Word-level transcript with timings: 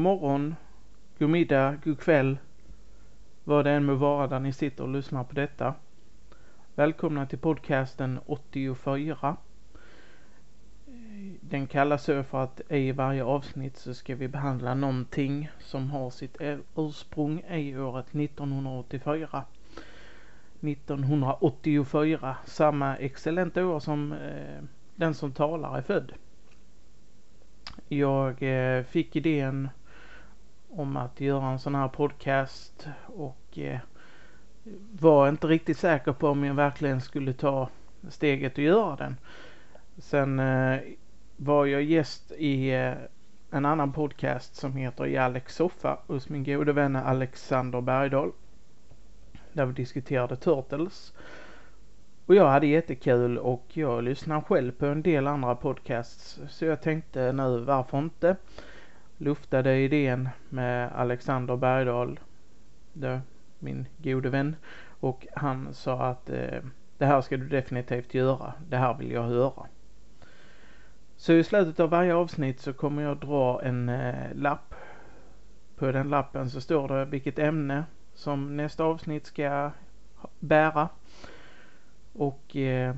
god 0.00 0.04
morgon, 0.04 0.54
god 1.18 1.30
middag, 1.30 1.76
god 1.84 1.98
kväll, 1.98 2.38
vad 3.44 3.64
det 3.64 3.70
än 3.70 3.84
må 3.84 3.94
vara 3.94 4.26
där 4.26 4.40
ni 4.40 4.52
sitter 4.52 4.82
och 4.84 4.88
lyssnar 4.88 5.24
på 5.24 5.34
detta. 5.34 5.74
Välkomna 6.74 7.26
till 7.26 7.38
podcasten 7.38 8.20
84. 8.26 9.36
Den 11.40 11.66
kallas 11.66 12.04
så 12.04 12.22
för 12.22 12.42
att 12.44 12.60
i 12.68 12.92
varje 12.92 13.24
avsnitt 13.24 13.76
så 13.76 13.94
ska 13.94 14.14
vi 14.14 14.28
behandla 14.28 14.74
någonting 14.74 15.50
som 15.58 15.90
har 15.90 16.10
sitt 16.10 16.36
ursprung 16.76 17.40
i 17.50 17.76
året 17.76 18.06
1984. 18.14 19.44
1984, 20.60 22.36
samma 22.44 22.96
excellenta 22.96 23.66
år 23.66 23.80
som 23.80 24.12
eh, 24.12 24.62
den 24.96 25.14
som 25.14 25.32
talar 25.32 25.78
är 25.78 25.82
född. 25.82 26.12
Jag 27.88 28.42
eh, 28.42 28.84
fick 28.84 29.16
idén 29.16 29.68
om 30.70 30.96
att 30.96 31.20
göra 31.20 31.46
en 31.46 31.58
sån 31.58 31.74
här 31.74 31.88
podcast 31.88 32.88
och 33.06 33.58
eh, 33.58 33.78
var 34.92 35.28
inte 35.28 35.46
riktigt 35.46 35.78
säker 35.78 36.12
på 36.12 36.28
om 36.28 36.44
jag 36.44 36.54
verkligen 36.54 37.00
skulle 37.00 37.32
ta 37.32 37.68
steget 38.08 38.58
och 38.58 38.64
göra 38.64 38.96
den. 38.96 39.16
Sen 39.98 40.38
eh, 40.38 40.80
var 41.36 41.66
jag 41.66 41.82
gäst 41.82 42.32
i 42.32 42.70
eh, 42.70 42.94
en 43.50 43.64
annan 43.64 43.92
podcast 43.92 44.54
som 44.54 44.76
heter 44.76 45.06
I 45.06 45.16
Alex 45.16 45.54
soffa 45.54 45.98
hos 46.06 46.28
min 46.28 46.44
gode 46.44 46.72
vän 46.72 46.96
Alexander 46.96 47.80
Bergdahl. 47.80 48.32
Där 49.52 49.66
vi 49.66 49.72
diskuterade 49.72 50.36
Turtles. 50.36 51.12
Och 52.26 52.34
jag 52.34 52.48
hade 52.48 52.66
jättekul 52.66 53.38
och 53.38 53.64
jag 53.68 54.04
lyssnar 54.04 54.40
själv 54.40 54.72
på 54.72 54.86
en 54.86 55.02
del 55.02 55.26
andra 55.26 55.54
podcasts. 55.54 56.40
Så 56.48 56.64
jag 56.64 56.82
tänkte 56.82 57.32
nu 57.32 57.58
varför 57.58 57.98
inte 57.98 58.36
luftade 59.20 59.78
idén 59.78 60.28
med 60.48 60.92
Alexander 60.92 61.56
Bergdahl, 61.56 62.20
det, 62.92 63.20
min 63.58 63.86
gode 63.98 64.30
vän. 64.30 64.56
Och 65.00 65.26
han 65.36 65.74
sa 65.74 66.02
att 66.02 66.30
eh, 66.30 66.60
det 66.98 67.06
här 67.06 67.20
ska 67.20 67.36
du 67.36 67.48
definitivt 67.48 68.14
göra. 68.14 68.52
Det 68.68 68.76
här 68.76 68.94
vill 68.94 69.10
jag 69.10 69.22
höra. 69.22 69.66
Så 71.16 71.32
i 71.32 71.44
slutet 71.44 71.80
av 71.80 71.90
varje 71.90 72.14
avsnitt 72.14 72.60
så 72.60 72.72
kommer 72.72 73.02
jag 73.02 73.16
dra 73.16 73.62
en 73.62 73.88
eh, 73.88 74.34
lapp. 74.34 74.74
På 75.76 75.92
den 75.92 76.08
lappen 76.08 76.50
så 76.50 76.60
står 76.60 76.88
det 76.88 77.04
vilket 77.04 77.38
ämne 77.38 77.84
som 78.14 78.56
nästa 78.56 78.84
avsnitt 78.84 79.26
ska 79.26 79.70
bära. 80.38 80.88
Och 82.12 82.56
eh, 82.56 82.94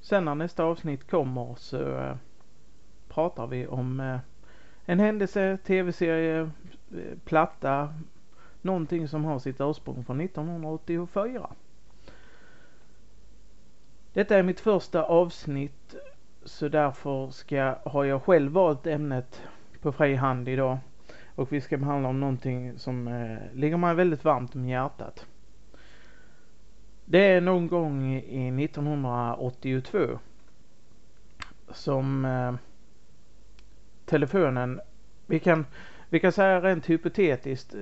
sen 0.00 0.24
när 0.24 0.34
nästa 0.34 0.64
avsnitt 0.64 1.10
kommer 1.10 1.54
så 1.58 1.98
eh, 1.98 2.16
pratar 3.08 3.46
vi 3.46 3.66
om 3.66 4.00
eh, 4.00 4.18
en 4.90 5.00
händelse, 5.00 5.58
tv-serie, 5.64 6.40
eh, 6.40 7.18
platta, 7.24 7.94
någonting 8.62 9.08
som 9.08 9.24
har 9.24 9.38
sitt 9.38 9.60
ursprung 9.60 10.04
från 10.04 10.20
1984. 10.20 11.50
Detta 14.12 14.36
är 14.36 14.42
mitt 14.42 14.60
första 14.60 15.02
avsnitt 15.02 15.94
så 16.44 16.68
därför 16.68 17.30
ska, 17.30 17.76
har 17.84 18.04
jag 18.04 18.22
själv 18.22 18.52
valt 18.52 18.86
ämnet 18.86 19.42
på 19.80 19.92
fri 19.92 20.14
hand 20.14 20.48
idag. 20.48 20.78
Och 21.34 21.52
vi 21.52 21.60
ska 21.60 21.76
behandla 21.76 22.08
om 22.08 22.20
någonting 22.20 22.78
som 22.78 23.08
eh, 23.08 23.38
ligger 23.52 23.76
mig 23.76 23.94
väldigt 23.94 24.24
varmt 24.24 24.54
om 24.54 24.68
hjärtat. 24.68 25.26
Det 27.04 27.26
är 27.26 27.40
någon 27.40 27.68
gång 27.68 28.14
i 28.14 28.64
1982 28.64 30.18
som 31.72 32.24
eh, 32.24 32.54
telefonen, 34.10 34.80
vi 35.26 35.38
kan, 35.38 35.66
vi 36.08 36.20
kan 36.20 36.32
säga 36.32 36.60
rent 36.60 36.90
hypotetiskt 36.90 37.74
eh, 37.74 37.80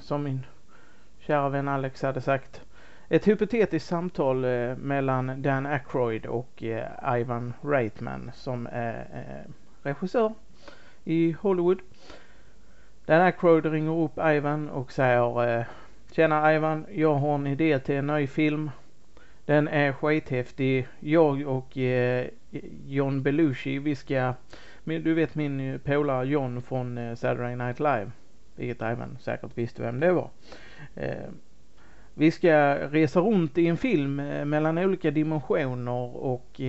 som 0.00 0.22
min 0.22 0.46
kära 1.18 1.48
vän 1.48 1.68
Alex 1.68 2.02
hade 2.02 2.20
sagt. 2.20 2.60
Ett 3.08 3.28
hypotetiskt 3.28 3.88
samtal 3.88 4.44
eh, 4.44 4.76
mellan 4.76 5.42
Dan 5.42 5.66
Aykroyd 5.66 6.26
och 6.26 6.62
eh, 6.62 7.20
Ivan 7.20 7.52
Reitman 7.62 8.30
som 8.34 8.68
är 8.72 9.06
regissör 9.82 10.34
i 11.04 11.36
Hollywood. 11.40 11.78
Dan 13.06 13.20
Aykroyd 13.20 13.66
ringer 13.66 14.04
upp 14.04 14.18
Ivan 14.18 14.68
och 14.68 14.92
säger 14.92 15.66
Tjena 16.12 16.54
Ivan, 16.54 16.86
jag 16.90 17.14
har 17.14 17.34
en 17.34 17.46
idé 17.46 17.78
till 17.78 17.94
en 17.94 18.06
ny 18.06 18.26
film. 18.26 18.70
Den 19.44 19.68
är 19.68 19.92
skithäftig. 19.92 20.88
Jag 21.00 21.46
och 21.46 21.76
John 22.86 23.22
Belushi, 23.22 23.78
vi 23.78 23.94
ska, 23.94 24.34
du 24.84 25.14
vet 25.14 25.34
min 25.34 25.60
eh, 25.60 25.78
polare 25.78 26.26
John 26.26 26.62
från 26.62 26.98
eh, 26.98 27.14
Saturday 27.14 27.56
Night 27.56 27.80
Live, 27.80 28.10
vilket 28.56 28.82
även 28.82 29.18
säkert 29.20 29.58
visste 29.58 29.82
vem 29.82 30.00
det 30.00 30.12
var. 30.12 30.30
Eh, 30.94 31.28
vi 32.14 32.30
ska 32.30 32.74
resa 32.74 33.20
runt 33.20 33.58
i 33.58 33.66
en 33.66 33.76
film 33.76 34.16
mellan 34.44 34.78
olika 34.78 35.10
dimensioner 35.10 36.16
och 36.16 36.60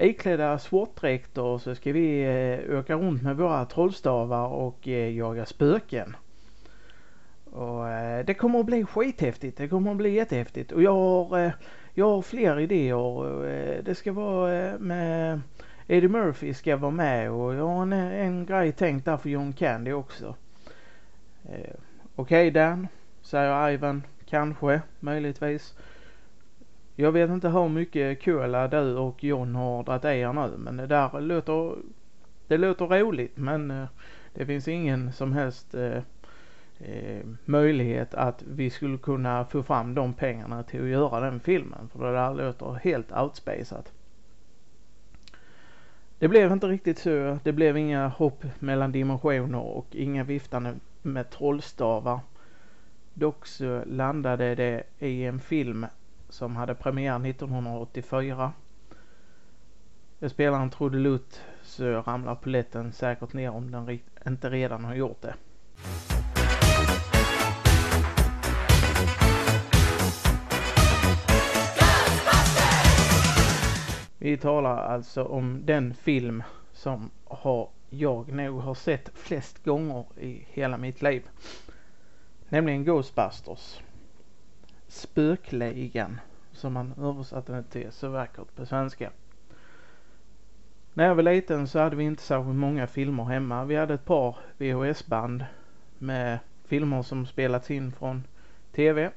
iklädda 0.00 0.58
sportdräkter 0.58 1.58
så 1.58 1.74
ska 1.74 1.92
vi 1.92 2.60
åka 2.70 2.94
runt 2.94 3.22
med 3.22 3.36
våra 3.36 3.64
trollstavar 3.64 4.48
och 4.48 4.86
jaga 4.86 5.46
spöken. 5.46 6.16
Och 7.44 7.84
det 8.24 8.34
kommer 8.38 8.60
att 8.60 8.66
bli 8.66 8.84
skithäftigt. 8.84 9.58
Det 9.58 9.68
kommer 9.68 9.90
att 9.90 9.96
bli 9.96 10.14
jättehäftigt. 10.14 10.72
Och 10.72 10.82
jag 10.82 10.92
har, 10.92 11.52
jag 11.94 12.10
har 12.10 12.22
fler 12.22 12.60
idéer. 12.60 13.82
Det 13.82 13.94
ska 13.94 14.12
vara 14.12 14.78
med 14.78 15.40
Eddie 15.88 16.08
Murphy 16.08 16.54
ska 16.54 16.76
vara 16.76 16.90
med 16.90 17.30
och 17.30 17.54
jag 17.54 17.66
har 17.66 17.82
en, 17.82 17.92
en 17.92 18.46
grej 18.46 18.72
tänkt 18.72 19.04
där 19.04 19.16
för 19.16 19.28
John 19.28 19.52
Candy 19.52 19.92
också. 19.92 20.34
Eh, 21.44 21.74
okej 22.14 22.48
okay, 22.48 22.50
Dan, 22.50 22.88
säger 23.22 23.70
Ivan. 23.70 24.02
Kanske, 24.28 24.80
möjligtvis. 25.00 25.74
Jag 26.96 27.12
vet 27.12 27.30
inte 27.30 27.48
hur 27.48 27.68
mycket 27.68 28.24
cola 28.24 28.68
du 28.68 28.96
och 28.96 29.24
John 29.24 29.54
har 29.54 29.82
dragit 29.82 30.04
i 30.04 30.08
er 30.08 30.32
nu 30.32 30.56
men 30.56 30.76
det 30.76 30.86
där 30.86 31.20
låter, 31.20 31.74
det 32.46 32.58
låter 32.58 32.86
roligt 32.86 33.36
men 33.36 33.70
eh, 33.70 33.86
det 34.34 34.46
finns 34.46 34.68
ingen 34.68 35.12
som 35.12 35.32
helst 35.32 35.74
eh, 35.74 36.02
eh, 36.78 37.26
möjlighet 37.44 38.14
att 38.14 38.42
vi 38.42 38.70
skulle 38.70 38.98
kunna 38.98 39.44
få 39.44 39.62
fram 39.62 39.94
de 39.94 40.14
pengarna 40.14 40.62
till 40.62 40.82
att 40.82 40.88
göra 40.88 41.20
den 41.20 41.40
filmen. 41.40 41.88
För 41.92 42.04
det 42.04 42.12
där 42.12 42.34
låter 42.34 42.74
helt 42.74 43.12
outspacat. 43.12 43.92
Det 46.18 46.28
blev 46.28 46.52
inte 46.52 46.66
riktigt 46.68 46.98
så. 46.98 47.38
Det 47.42 47.52
blev 47.52 47.76
inga 47.76 48.08
hopp 48.08 48.44
mellan 48.58 48.92
dimensioner 48.92 49.58
och 49.58 49.86
inga 49.90 50.24
viftande 50.24 50.74
med 51.02 51.30
trollstavar. 51.30 52.20
Dock 53.14 53.46
så 53.46 53.82
landade 53.86 54.54
det 54.54 54.82
i 54.98 55.24
en 55.24 55.40
film 55.40 55.86
som 56.28 56.56
hade 56.56 56.74
premiär 56.74 57.26
1984. 57.26 58.52
Jag 60.18 60.30
spelar 60.30 60.62
en 60.62 60.70
trudelutt 60.70 61.40
så 61.62 61.84
ramlar 61.84 62.34
poletten 62.34 62.92
säkert 62.92 63.32
ner 63.32 63.50
om 63.50 63.70
den 63.70 63.98
inte 64.26 64.50
redan 64.50 64.84
har 64.84 64.94
gjort 64.94 65.22
det. 65.22 65.34
Vi 74.18 74.36
talar 74.36 74.76
alltså 74.76 75.24
om 75.24 75.60
den 75.64 75.94
film 75.94 76.42
som 76.72 77.10
har 77.24 77.68
jag 77.90 78.32
nog 78.32 78.60
har 78.60 78.74
sett 78.74 79.10
flest 79.14 79.64
gånger 79.64 80.04
i 80.20 80.44
hela 80.48 80.76
mitt 80.78 81.02
liv. 81.02 81.28
Nämligen 82.48 82.84
Ghostbusters. 82.84 83.80
Spökligan 84.88 86.20
som 86.52 86.72
man 86.72 86.94
översatte 86.98 87.52
den 87.52 87.64
till 87.64 87.92
så 87.92 88.08
vackert 88.08 88.54
på 88.54 88.66
svenska. 88.66 89.10
När 90.94 91.04
jag 91.04 91.14
var 91.14 91.22
liten 91.22 91.68
så 91.68 91.78
hade 91.78 91.96
vi 91.96 92.04
inte 92.04 92.22
särskilt 92.22 92.56
många 92.56 92.86
filmer 92.86 93.24
hemma. 93.24 93.64
Vi 93.64 93.76
hade 93.76 93.94
ett 93.94 94.04
par 94.04 94.36
VHS-band 94.58 95.44
med 95.98 96.38
filmer 96.64 97.02
som 97.02 97.26
spelats 97.26 97.70
in 97.70 97.92
från 97.92 98.24
TV. 98.72 99.10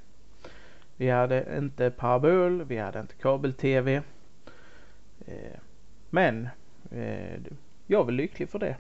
Vi 0.95 1.09
hade 1.09 1.57
inte 1.57 1.91
parabol, 1.91 2.63
vi 2.63 2.77
hade 2.77 2.99
inte 2.99 3.15
kabel-TV. 3.15 4.01
Eh, 5.29 5.59
men 6.09 6.49
eh, 6.91 7.41
jag 7.87 8.03
var 8.03 8.11
lycklig 8.11 8.49
för 8.49 8.59
det. 8.59 8.77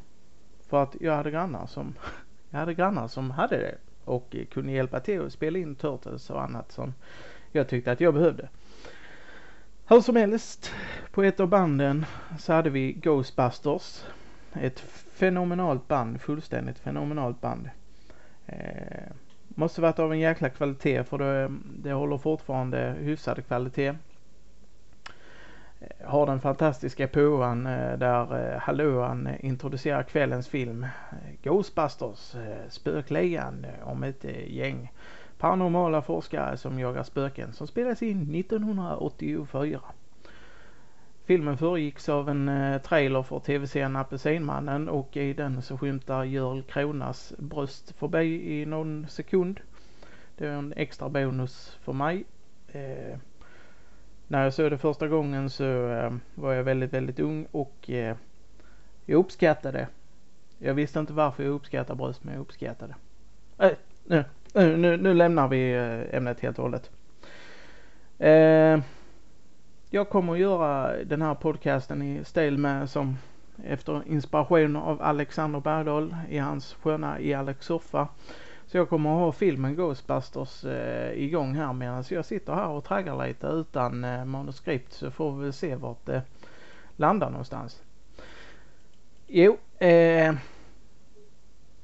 För 0.67 0.83
att 0.83 0.95
jag 0.99 1.15
hade 1.15 1.31
grannar 1.31 1.67
som, 1.67 1.95
jag 2.49 2.59
hade 2.59 2.73
grannar 2.73 3.07
som 3.07 3.31
hade 3.31 3.57
det 3.57 3.75
och 4.05 4.35
kunde 4.51 4.71
hjälpa 4.71 4.99
till 4.99 5.21
att 5.21 5.33
spela 5.33 5.59
in 5.59 5.75
Turtles 5.75 6.29
och 6.29 6.43
annat 6.43 6.71
som 6.71 6.93
jag 7.51 7.67
tyckte 7.67 7.91
att 7.91 8.01
jag 8.01 8.13
behövde. 8.13 8.49
Hur 9.87 10.01
som 10.01 10.15
helst, 10.15 10.71
på 11.11 11.23
ett 11.23 11.39
av 11.39 11.47
banden 11.47 12.05
så 12.39 12.53
hade 12.53 12.69
vi 12.69 12.93
Ghostbusters. 12.93 14.03
Ett 14.53 14.79
fenomenalt 15.13 15.87
band, 15.87 16.21
fullständigt 16.21 16.79
fenomenalt 16.79 17.41
band. 17.41 17.69
Eh, 18.45 19.11
måste 19.47 19.81
varit 19.81 19.99
av 19.99 20.13
en 20.13 20.19
jäkla 20.19 20.49
kvalitet 20.49 21.03
för 21.03 21.17
det, 21.17 21.51
det 21.83 21.91
håller 21.91 22.17
fortfarande 22.17 22.95
hyfsad 22.99 23.45
kvalitet. 23.45 23.95
Eh, 25.79 26.07
har 26.07 26.25
den 26.25 26.39
fantastiska 26.39 27.07
påan 27.07 27.65
eh, 27.65 27.97
där 27.97 28.53
eh, 28.53 28.59
Hallåan 28.59 29.29
introducerar 29.39 30.03
kvällens 30.03 30.47
film 30.47 30.85
Ghostbusters, 31.43 32.35
Spökligan 32.69 33.65
om 33.83 34.03
ett 34.03 34.23
gäng 34.47 34.91
paranormala 35.37 36.01
forskare 36.01 36.57
som 36.57 36.79
jagar 36.79 37.03
spöken 37.03 37.53
som 37.53 37.67
spelas 37.67 38.01
in 38.01 38.35
1984. 38.35 39.81
Filmen 41.25 41.57
föregicks 41.57 42.09
av 42.09 42.29
en 42.29 42.79
trailer 42.83 43.23
för 43.23 43.39
tv-serien 43.39 43.95
Apelsinmannen 43.95 44.89
och 44.89 45.17
i 45.17 45.33
den 45.33 45.61
så 45.61 45.77
skymtar 45.77 46.23
Görel 46.23 46.63
Kronas 46.63 47.33
bröst 47.37 47.91
förbi 47.97 48.61
i 48.61 48.65
någon 48.65 49.07
sekund. 49.07 49.59
Det 50.37 50.47
är 50.47 50.51
en 50.51 50.73
extra 50.75 51.09
bonus 51.09 51.77
för 51.81 51.93
mig. 51.93 52.25
När 54.31 54.43
jag 54.43 54.53
såg 54.53 54.71
det 54.71 54.77
första 54.77 55.07
gången 55.07 55.49
så 55.49 55.89
eh, 55.91 56.13
var 56.35 56.53
jag 56.53 56.63
väldigt, 56.63 56.93
väldigt 56.93 57.19
ung 57.19 57.47
och 57.51 57.89
eh, 57.89 58.15
jag 59.05 59.19
uppskattade. 59.19 59.87
Jag 60.57 60.73
visste 60.73 60.99
inte 60.99 61.13
varför 61.13 61.43
jag 61.43 61.53
uppskattar 61.53 61.95
bröst 61.95 62.23
men 62.23 62.33
jag 62.33 62.41
uppskattade. 62.41 62.95
Äh, 63.57 63.71
nu, 64.03 64.17
eh, 64.53 64.67
nu, 64.77 64.97
nu 64.97 65.13
lämnar 65.13 65.47
vi 65.47 65.73
eh, 65.73 66.17
ämnet 66.17 66.39
helt 66.39 66.57
och 66.57 66.63
hållet. 66.63 66.91
Eh, 68.17 68.79
jag 69.89 70.09
kommer 70.09 70.33
att 70.33 70.39
göra 70.39 71.03
den 71.03 71.21
här 71.21 71.35
podcasten 71.35 72.01
i 72.01 72.25
stil 72.25 72.57
med 72.57 72.89
som 72.89 73.17
efter 73.63 74.01
inspiration 74.07 74.75
av 74.75 75.01
Alexander 75.01 75.59
Bergdahl 75.59 76.15
i 76.29 76.37
hans 76.37 76.73
sköna 76.73 77.19
i 77.19 77.33
Alex 77.33 77.65
soffa. 77.65 78.07
Så 78.71 78.77
jag 78.77 78.89
kommer 78.89 79.09
att 79.09 79.19
ha 79.19 79.31
filmen 79.31 79.75
Ghostbusters 79.75 80.65
eh, 80.65 81.11
igång 81.13 81.55
här 81.55 81.73
medan 81.73 82.03
jag 82.09 82.25
sitter 82.25 82.53
här 82.53 82.67
och 82.67 82.83
traggar 82.83 83.27
lite 83.27 83.47
utan 83.47 84.03
eh, 84.03 84.25
manuskript 84.25 84.93
så 84.93 85.11
får 85.11 85.37
vi 85.37 85.51
se 85.51 85.75
vart 85.75 86.05
det 86.05 86.21
landar 86.95 87.29
någonstans. 87.29 87.83
Jo, 89.27 89.57
eh, 89.77 90.35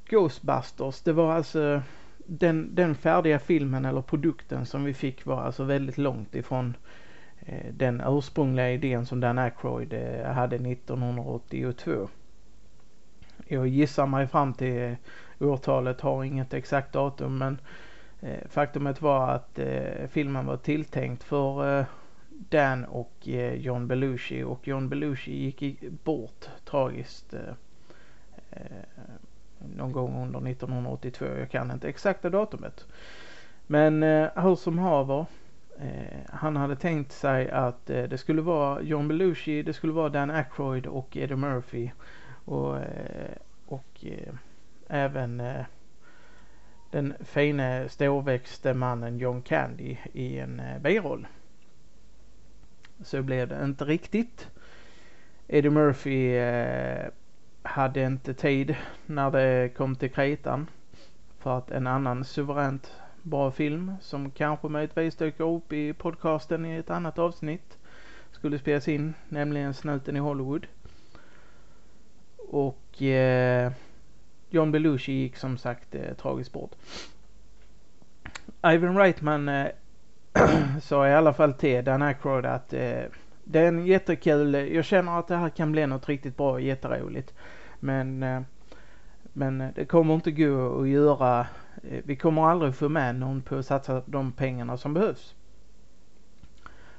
Ghostbusters 0.09 1.01
det 1.01 1.13
var 1.13 1.33
alltså 1.33 1.81
den, 2.17 2.75
den 2.75 2.95
färdiga 2.95 3.39
filmen 3.39 3.85
eller 3.85 4.01
produkten 4.01 4.65
som 4.65 4.83
vi 4.83 4.93
fick 4.93 5.25
var 5.25 5.41
alltså 5.41 5.63
väldigt 5.63 5.97
långt 5.97 6.35
ifrån 6.35 6.73
Eh, 7.45 7.73
den 7.73 8.03
ursprungliga 8.05 8.71
idén 8.71 9.05
som 9.05 9.19
Dan 9.19 9.37
Aykroyd 9.37 9.93
eh, 9.93 10.31
hade 10.31 10.55
1982. 10.55 12.09
Jag 13.47 13.67
gissar 13.67 14.07
mig 14.07 14.27
fram 14.27 14.53
till 14.53 14.95
årtalet, 15.39 16.01
har 16.01 16.23
inget 16.23 16.53
exakt 16.53 16.93
datum 16.93 17.37
men 17.37 17.59
eh, 18.21 18.47
faktumet 18.49 19.01
var 19.01 19.29
att 19.29 19.59
eh, 19.59 20.07
filmen 20.09 20.45
var 20.45 20.57
tilltänkt 20.57 21.23
för 21.23 21.79
eh, 21.79 21.85
Dan 22.29 22.85
och 22.85 23.27
eh, 23.27 23.53
John 23.53 23.87
Belushi 23.87 24.43
och 24.43 24.67
John 24.67 24.89
Belushi 24.89 25.31
gick 25.31 25.83
bort 26.03 26.49
tragiskt 26.65 27.33
någon 29.75 29.91
gång 29.91 30.21
under 30.23 30.51
1982. 30.51 31.25
Jag 31.25 31.51
kan 31.51 31.71
inte 31.71 31.89
exakta 31.89 32.29
datumet. 32.29 32.85
Men 33.67 34.03
hur 34.35 34.55
som 34.55 34.79
haver 34.79 35.25
han 36.29 36.55
hade 36.55 36.75
tänkt 36.75 37.11
sig 37.11 37.49
att 37.49 37.85
det 37.85 38.17
skulle 38.17 38.41
vara 38.41 38.81
John 38.81 39.07
Belushi, 39.07 39.63
det 39.63 39.73
skulle 39.73 39.93
vara 39.93 40.09
Dan 40.09 40.31
Aykroyd 40.31 40.85
och 40.85 41.17
Eddie 41.17 41.35
Murphy 41.35 41.91
och, 42.45 42.77
och 43.65 44.05
även 44.87 45.39
eh, 45.39 45.65
den 46.91 47.13
fine 47.21 47.89
storväxte 47.89 48.73
mannen 48.73 49.17
John 49.17 49.41
Candy 49.41 49.97
i 50.13 50.39
en 50.39 50.59
eh, 50.59 50.79
biroll. 50.79 51.27
Så 53.03 53.21
blev 53.21 53.47
det 53.47 53.63
inte 53.63 53.85
riktigt. 53.85 54.47
Eddie 55.47 55.69
Murphy 55.69 56.35
eh, 56.35 57.07
hade 57.63 58.03
inte 58.03 58.33
tid 58.33 58.75
när 59.05 59.31
det 59.31 59.69
kom 59.69 59.95
till 59.95 60.11
kritan 60.11 60.67
för 61.39 61.57
att 61.57 61.71
en 61.71 61.87
annan 61.87 62.25
suveränt 62.25 63.01
bra 63.21 63.51
film 63.51 63.91
som 64.01 64.31
kanske 64.31 64.67
möjligtvis 64.67 65.15
dyker 65.15 65.43
upp 65.43 65.73
i 65.73 65.93
podcasten 65.93 66.65
i 66.65 66.75
ett 66.75 66.89
annat 66.89 67.19
avsnitt. 67.19 67.77
Skulle 68.31 68.59
spelas 68.59 68.87
in, 68.87 69.13
nämligen 69.29 69.73
Snuten 69.73 70.15
i 70.15 70.19
Hollywood. 70.19 70.67
Och 72.37 73.01
eh, 73.01 73.71
John 74.49 74.71
Belushi 74.71 75.11
gick 75.11 75.37
som 75.37 75.57
sagt 75.57 75.95
eh, 75.95 76.13
tragiskt 76.13 76.51
bort. 76.51 76.71
Ivan 78.65 78.97
Reitman 78.97 79.49
eh, 79.49 79.67
sa 80.81 81.07
i 81.07 81.13
alla 81.13 81.33
fall 81.33 81.53
till 81.53 81.85
Dan 81.85 82.01
Aykroyd 82.01 82.45
att 82.45 82.73
eh, 82.73 83.03
det 83.43 83.59
är 83.59 83.67
en 83.67 83.85
jättekul, 83.85 84.53
jag 84.53 84.85
känner 84.85 85.19
att 85.19 85.27
det 85.27 85.37
här 85.37 85.49
kan 85.49 85.71
bli 85.71 85.87
något 85.87 86.09
riktigt 86.09 86.37
bra 86.37 86.51
och 86.51 86.61
jätteroligt. 86.61 87.33
Men, 87.79 88.23
eh, 88.23 88.41
men 89.33 89.71
det 89.75 89.85
kommer 89.85 90.13
inte 90.13 90.31
gå 90.31 90.81
att 90.81 90.89
göra 90.89 91.47
Eh, 91.89 92.01
vi 92.03 92.15
kommer 92.15 92.49
aldrig 92.49 92.75
få 92.75 92.89
med 92.89 93.15
någon 93.15 93.41
på 93.41 93.55
att 93.55 93.65
satsa 93.65 94.01
de 94.05 94.31
pengarna 94.31 94.77
som 94.77 94.93
behövs. 94.93 95.35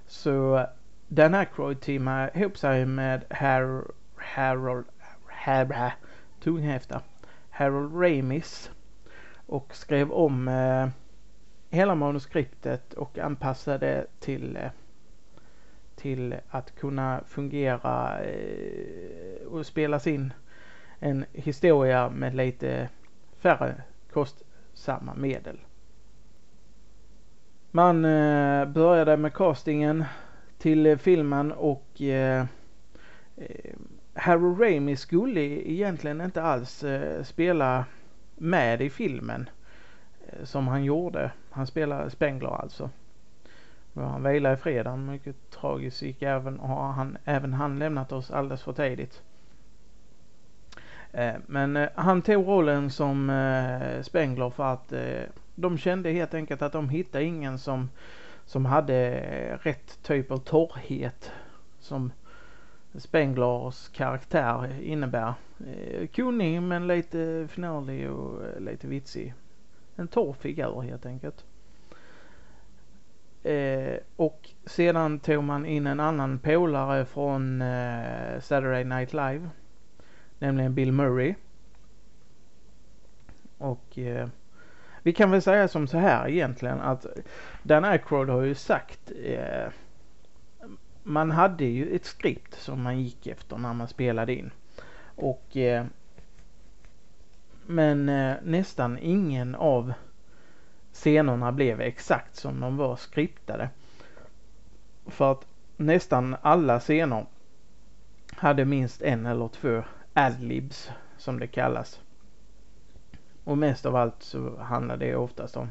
Så 0.07 0.67
Dan 1.09 1.35
Aykroyd 1.35 1.81
teamade 1.81 2.31
ihop 2.35 2.59
sig 2.59 2.87
med 2.87 3.25
Har 3.31 3.85
Harold, 4.17 4.87
Har 5.27 5.93
tunghäfta, 6.41 7.01
Harold 7.57 8.03
Ramis 8.03 8.71
och 9.47 9.75
skrev 9.75 10.11
om 10.13 10.49
eh, 10.49 10.89
hela 11.71 11.95
manuskriptet 11.95 12.95
och 12.95 13.19
anpassade 13.19 14.07
till 14.21 14.57
eh, 14.57 14.71
till 15.95 16.35
att 16.49 16.75
kunna 16.75 17.21
fungera 17.27 18.25
eh, 18.25 19.47
och 19.47 19.67
spelas 19.67 20.07
in 20.07 20.33
en 20.99 21.25
historia 21.33 22.09
med 22.09 22.35
lite 22.35 22.89
färre 23.39 23.75
kostsamma 24.13 25.15
medel. 25.15 25.59
Man 27.71 28.05
eh, 28.05 28.65
började 28.69 29.17
med 29.17 29.35
castingen 29.35 30.05
till 30.59 30.87
eh, 30.87 30.97
filmen 30.97 31.53
och 31.53 32.01
eh, 32.01 32.47
eh, 33.37 33.75
Harry 34.17 34.55
Raimi 34.65 34.97
skulle 34.97 35.41
egentligen 35.41 36.21
inte 36.21 36.43
alls 36.43 36.85
eh, 36.85 37.23
spela 37.23 37.85
med 38.35 38.83
i 38.83 38.91
filmen 38.91 39.51
eh, 40.27 40.45
som 40.45 40.69
han 40.69 40.85
gjorde. 40.85 41.31
Han 41.51 41.67
spelar 41.67 42.09
Spengler 42.09 42.63
alltså. 42.63 42.91
Han 43.95 44.23
vilar 44.23 44.53
i 44.53 44.57
fredag, 44.57 44.97
mycket 44.97 45.51
tragiskt 45.51 46.03
gick 46.03 46.23
även, 46.23 46.59
har 46.59 46.93
han, 46.93 47.19
även 47.25 47.53
han 47.53 47.79
lämnat 47.79 48.13
oss 48.13 48.31
alldeles 48.31 48.63
för 48.63 48.73
tidigt. 48.73 49.23
Eh, 51.13 51.35
men 51.47 51.89
han 51.95 52.23
tog 52.23 52.47
rollen 52.47 52.91
som 52.91 53.33
Spengler 54.03 54.51
för 54.51 54.65
att 54.65 54.93
de 55.55 55.79
kände 55.79 56.11
helt 56.11 56.35
enkelt 56.35 56.63
att 56.63 56.73
de 56.73 56.89
hittade 56.89 57.25
ingen 57.25 57.59
som, 57.59 57.91
som 58.45 58.67
hade 58.67 59.21
rätt 59.63 59.99
typ 60.03 60.31
av 60.31 60.39
torrhet 60.39 61.33
som 61.79 62.13
Spenglers 62.99 63.89
karaktär 63.89 64.81
innebär. 64.83 65.35
Eh, 65.67 66.07
kunnig 66.07 66.63
men 66.63 66.87
lite 66.87 67.49
finurlig 67.51 68.11
och 68.11 68.45
eh, 68.45 68.61
lite 68.61 68.89
vitsig. 68.89 69.35
En 69.97 70.09
torr 70.09 70.33
figur 70.33 70.81
helt 70.81 71.07
enkelt. 71.07 71.45
Eh, 73.43 73.97
och 74.17 74.51
sedan 74.65 75.19
tog 75.19 75.45
man 75.45 75.67
in 75.67 75.87
en 75.87 76.01
annan 76.01 76.39
polare 76.39 77.05
från 77.05 77.63
eh, 77.63 78.41
Saturday 78.41 78.85
Night 78.85 79.13
Live 79.13 79.49
nämligen 80.39 80.75
Bill 80.75 80.93
Murray. 80.93 81.35
Och 83.59 83.99
eh, 83.99 84.29
vi 85.03 85.13
kan 85.13 85.31
väl 85.31 85.43
säga 85.43 85.69
som 85.69 85.87
så 85.87 85.99
här 85.99 86.29
egentligen 86.29 86.81
att 86.81 87.07
Dan 87.63 87.85
Aykroyd 87.85 88.29
har 88.29 88.43
ju 88.43 88.55
sagt 88.55 89.13
eh, 89.25 89.69
man 91.09 91.31
hade 91.31 91.65
ju 91.65 91.97
ett 91.97 92.05
skript 92.05 92.55
som 92.55 92.83
man 92.83 93.01
gick 93.01 93.27
efter 93.27 93.57
när 93.57 93.75
man 93.75 93.89
spelade 93.89 94.35
in. 94.35 94.51
Och 95.17 95.57
eh, 95.57 95.87
men 97.67 98.09
eh, 98.09 98.37
nästan 98.43 98.99
ingen 98.99 99.55
av 99.55 99.93
scenerna 100.93 101.53
blev 101.53 101.81
exakt 101.81 102.37
som 102.37 102.61
de 102.61 102.77
var 102.77 102.97
skriptade. 102.97 103.69
För 105.07 105.33
att 105.33 105.47
nästan 105.77 106.37
alla 106.43 106.81
scener 106.81 107.27
hade 108.33 108.65
minst 108.65 109.03
en 109.03 109.27
eller 109.27 109.49
två 109.49 109.83
adlibs 110.15 110.91
som 111.17 111.39
det 111.39 111.47
kallas. 111.47 112.01
Och 113.45 113.59
mest 113.59 113.87
av 113.87 113.97
allt 113.97 114.23
så 114.23 114.57
handlar 114.59 114.97
det 114.97 115.17
oftast 115.17 115.57
om 115.57 115.71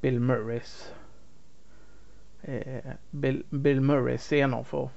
Bill 0.00 0.20
Murrays 0.20 0.92
Eh, 2.42 2.92
Bill, 3.10 3.44
Bill 3.50 3.80
Murrays 3.80 4.22
scener 4.22 4.62
för 4.62 4.88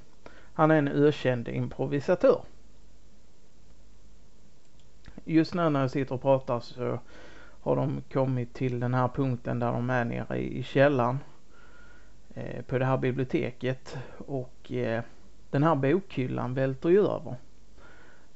han 0.54 0.72
är 0.72 0.76
en 0.76 0.88
ökänd 0.88 1.48
improvisatör. 1.48 2.42
Just 5.26 5.54
nu 5.54 5.70
när 5.70 5.82
jag 5.82 5.92
sitter 5.92 6.16
och 6.16 6.22
pratar 6.22 6.60
så 6.60 7.00
har 7.62 7.76
de 7.76 8.02
kommit 8.14 8.54
till 8.54 8.80
den 8.80 8.94
här 8.94 9.08
punkten 9.08 9.60
där 9.60 9.72
de 9.72 9.90
är 9.90 10.06
nere 10.06 10.38
i 10.38 10.64
källaren 10.64 11.20
eh, 12.34 12.62
på 12.62 12.78
det 12.78 12.86
här 12.86 12.98
biblioteket 12.98 13.98
och 14.18 14.72
eh, 14.72 15.04
den 15.50 15.64
här 15.64 15.76
bokhyllan 15.76 16.54
välter 16.54 16.90
ju 16.90 17.00
över. 17.00 17.36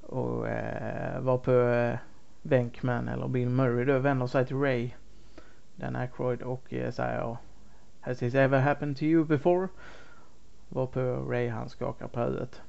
Och 0.02 0.48
eh, 0.48 1.22
var 1.22 1.38
på 1.38 1.52
eh, 1.52 1.98
Venkman 2.42 3.08
eller 3.08 3.28
Bill 3.28 3.50
Murray 3.50 3.86
då 3.86 4.00
vänder 4.00 4.28
sig 4.28 4.46
till 4.46 4.60
Ray, 4.60 4.90
Dan 5.76 5.96
Aykroyd 5.96 6.42
och 6.42 6.74
eh, 6.74 6.92
säger 6.92 7.38
Has 8.08 8.20
this 8.20 8.36
ever 8.36 8.60
happened 8.60 8.98
to 8.98 9.06
you 9.06 9.26
before? 9.26 9.68
Varpå 10.70 11.00
Ray 11.30 11.48
han 11.48 11.70
skakar 11.70 12.08
på 12.08 12.20
huvudet. 12.20 12.62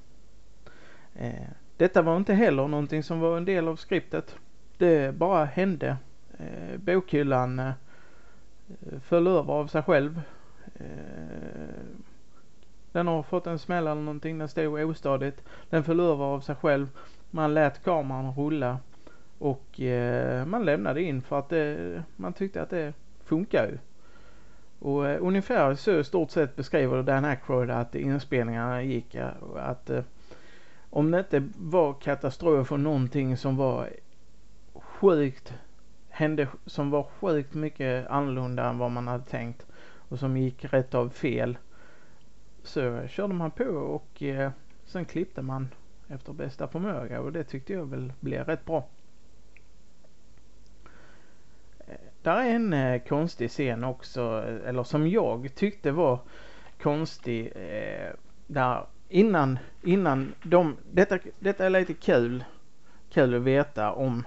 Eh, 1.14 1.48
detta 1.76 2.02
var 2.02 2.16
inte 2.16 2.34
heller 2.34 2.68
någonting 2.68 3.02
som 3.02 3.20
var 3.20 3.36
en 3.36 3.44
del 3.44 3.68
av 3.68 3.76
skriptet. 3.76 4.36
Det 4.78 5.14
bara 5.14 5.44
hände. 5.44 5.96
Eh, 6.38 6.78
bokhyllan 6.78 7.58
eh, 7.58 7.72
föll 9.02 9.26
över 9.26 9.52
av 9.52 9.66
sig 9.66 9.82
själv. 9.82 10.20
Eh, 10.74 10.86
den 12.92 13.06
har 13.06 13.22
fått 13.22 13.46
en 13.46 13.58
smäll 13.58 13.86
eller 13.86 14.02
någonting. 14.02 14.38
Den 14.38 14.48
stod 14.48 14.80
ostadigt. 14.80 15.42
Den 15.70 15.84
föll 15.84 16.00
över 16.00 16.24
av 16.24 16.40
sig 16.40 16.54
själv. 16.54 16.88
Man 17.30 17.54
lät 17.54 17.84
kameran 17.84 18.34
rulla 18.34 18.78
och 19.38 19.80
eh, 19.80 20.46
man 20.46 20.64
lämnade 20.64 21.02
in 21.02 21.22
för 21.22 21.38
att 21.38 21.48
det, 21.48 22.02
man 22.16 22.32
tyckte 22.32 22.62
att 22.62 22.70
det 22.70 22.92
funkar 23.24 23.66
ju. 23.66 23.78
Och 24.78 25.06
eh, 25.08 25.18
ungefär 25.22 25.74
så 25.74 26.04
stort 26.04 26.30
sett 26.30 26.56
beskriver 26.56 27.02
Dan 27.02 27.24
Aykroyd 27.24 27.70
att 27.70 27.94
inspelningarna 27.94 28.82
gick. 28.82 29.14
Eh, 29.14 29.30
att 29.56 29.90
eh, 29.90 30.02
om 30.90 31.10
det 31.10 31.18
inte 31.18 31.48
var 31.56 31.94
katastrof 31.94 32.72
och 32.72 32.80
någonting 32.80 33.36
som 33.36 33.56
var 33.56 33.88
sjukt 34.74 35.54
hände 36.08 36.48
som 36.66 36.90
var 36.90 37.02
sjukt 37.02 37.54
mycket 37.54 38.06
annorlunda 38.06 38.68
än 38.68 38.78
vad 38.78 38.90
man 38.90 39.08
hade 39.08 39.24
tänkt 39.24 39.66
och 40.08 40.18
som 40.18 40.36
gick 40.36 40.64
rätt 40.64 40.94
av 40.94 41.08
fel 41.08 41.58
så 42.62 43.06
körde 43.08 43.34
man 43.34 43.50
på 43.50 43.64
och 43.64 44.22
eh, 44.22 44.50
sen 44.86 45.04
klippte 45.04 45.42
man 45.42 45.68
efter 46.08 46.32
bästa 46.32 46.68
förmåga 46.68 47.20
och 47.20 47.32
det 47.32 47.44
tyckte 47.44 47.72
jag 47.72 47.86
väl 47.86 48.12
blev 48.20 48.44
rätt 48.44 48.64
bra. 48.64 48.86
Där 52.22 52.36
är 52.36 52.54
en 52.54 52.72
eh, 52.72 53.02
konstig 53.02 53.50
scen 53.50 53.84
också, 53.84 54.44
eh, 54.46 54.68
eller 54.68 54.82
som 54.82 55.08
jag 55.08 55.54
tyckte 55.54 55.90
var 55.90 56.18
konstig. 56.82 57.52
Eh, 57.56 58.10
där 58.46 58.86
innan, 59.08 59.58
innan 59.82 60.34
de, 60.42 60.76
detta, 60.92 61.18
detta 61.38 61.66
är 61.66 61.70
lite 61.70 61.94
kul, 61.94 62.44
kul 63.10 63.34
att 63.34 63.42
veta 63.42 63.92
om, 63.92 64.24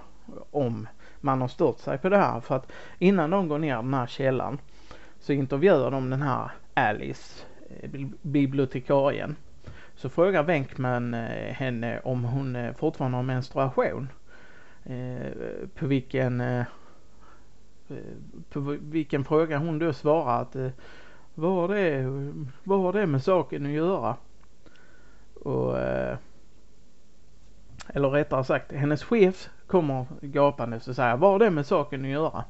om 0.50 0.88
man 1.20 1.40
har 1.40 1.48
stört 1.48 1.78
sig 1.78 1.98
på 1.98 2.08
det 2.08 2.16
här. 2.16 2.40
För 2.40 2.56
att 2.56 2.72
innan 2.98 3.30
de 3.30 3.48
går 3.48 3.58
ner 3.58 3.76
den 3.76 3.94
här 3.94 4.06
källan 4.06 4.58
så 5.20 5.32
intervjuar 5.32 5.90
de 5.90 6.10
den 6.10 6.22
här 6.22 6.50
Alice, 6.74 7.44
eh, 7.80 7.90
bibliotekarien. 8.22 9.36
Så 9.94 10.08
frågar 10.08 10.42
Wenkman 10.42 11.14
eh, 11.14 11.52
henne 11.54 12.00
om 12.04 12.24
hon 12.24 12.56
eh, 12.56 12.74
fortfarande 12.74 13.18
har 13.18 13.22
menstruation. 13.22 14.08
Eh, 14.84 15.32
på 15.74 15.86
vilken 15.86 16.40
eh, 16.40 16.64
Eh, 17.92 18.42
på 18.50 18.60
vilken 18.80 19.24
fråga 19.24 19.58
hon 19.58 19.78
då 19.78 19.92
svarar 19.92 20.42
att 20.42 20.56
eh, 20.56 20.68
vad 21.34 21.52
har 21.52 21.68
det, 21.68 22.04
vad 22.64 22.80
har 22.80 22.92
det 22.92 23.06
med 23.06 23.22
saken 23.22 23.66
att 23.66 23.72
göra? 23.72 24.16
Och 25.34 25.78
eh, 25.78 26.16
eller 27.88 28.10
rättare 28.10 28.44
sagt 28.44 28.72
hennes 28.72 29.04
chef 29.04 29.48
kommer 29.66 30.06
gapande 30.20 30.76
och 30.76 30.82
säger 30.82 31.16
vad 31.16 31.30
har 31.30 31.38
det 31.38 31.50
med 31.50 31.66
saken 31.66 32.04
att 32.04 32.10
göra? 32.10 32.44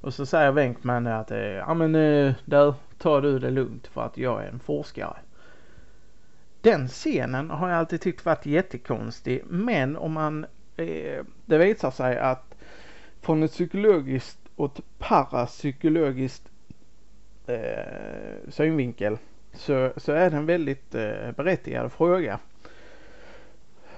Och 0.00 0.14
så 0.14 0.26
säger 0.26 0.52
Wenkman 0.52 1.06
att 1.06 1.30
ja 1.30 1.74
men 1.74 1.92
där 2.44 2.74
tar 2.98 3.22
du 3.22 3.38
det 3.38 3.50
lugnt 3.50 3.86
för 3.86 4.02
att 4.02 4.18
jag 4.18 4.44
är 4.44 4.48
en 4.48 4.58
forskare. 4.58 5.16
Den 6.60 6.88
scenen 6.88 7.50
har 7.50 7.68
jag 7.68 7.78
alltid 7.78 8.00
tyckt 8.00 8.24
varit 8.24 8.46
jättekonstig 8.46 9.42
men 9.46 9.96
om 9.96 10.12
man 10.12 10.46
det 11.46 11.58
visar 11.58 11.90
sig 11.90 12.18
att 12.18 12.54
från 13.20 13.42
ett 13.42 13.52
psykologiskt 13.52 14.43
åt 14.56 14.80
parapsykologiskt 14.98 16.50
eh, 17.46 18.48
synvinkel 18.48 19.18
så, 19.52 19.92
så 19.96 20.12
är 20.12 20.30
det 20.30 20.36
en 20.36 20.46
väldigt 20.46 20.94
eh, 20.94 21.32
berättigad 21.36 21.92
fråga. 21.92 22.38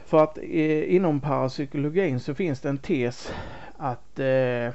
För 0.04 0.22
att 0.22 0.38
eh, 0.38 0.94
inom 0.94 1.20
parapsykologin 1.20 2.20
så 2.20 2.34
finns 2.34 2.60
det 2.60 2.68
en 2.68 2.78
tes 2.78 3.32
att 3.76 4.18
eh, 4.18 4.26
eh 4.26 4.72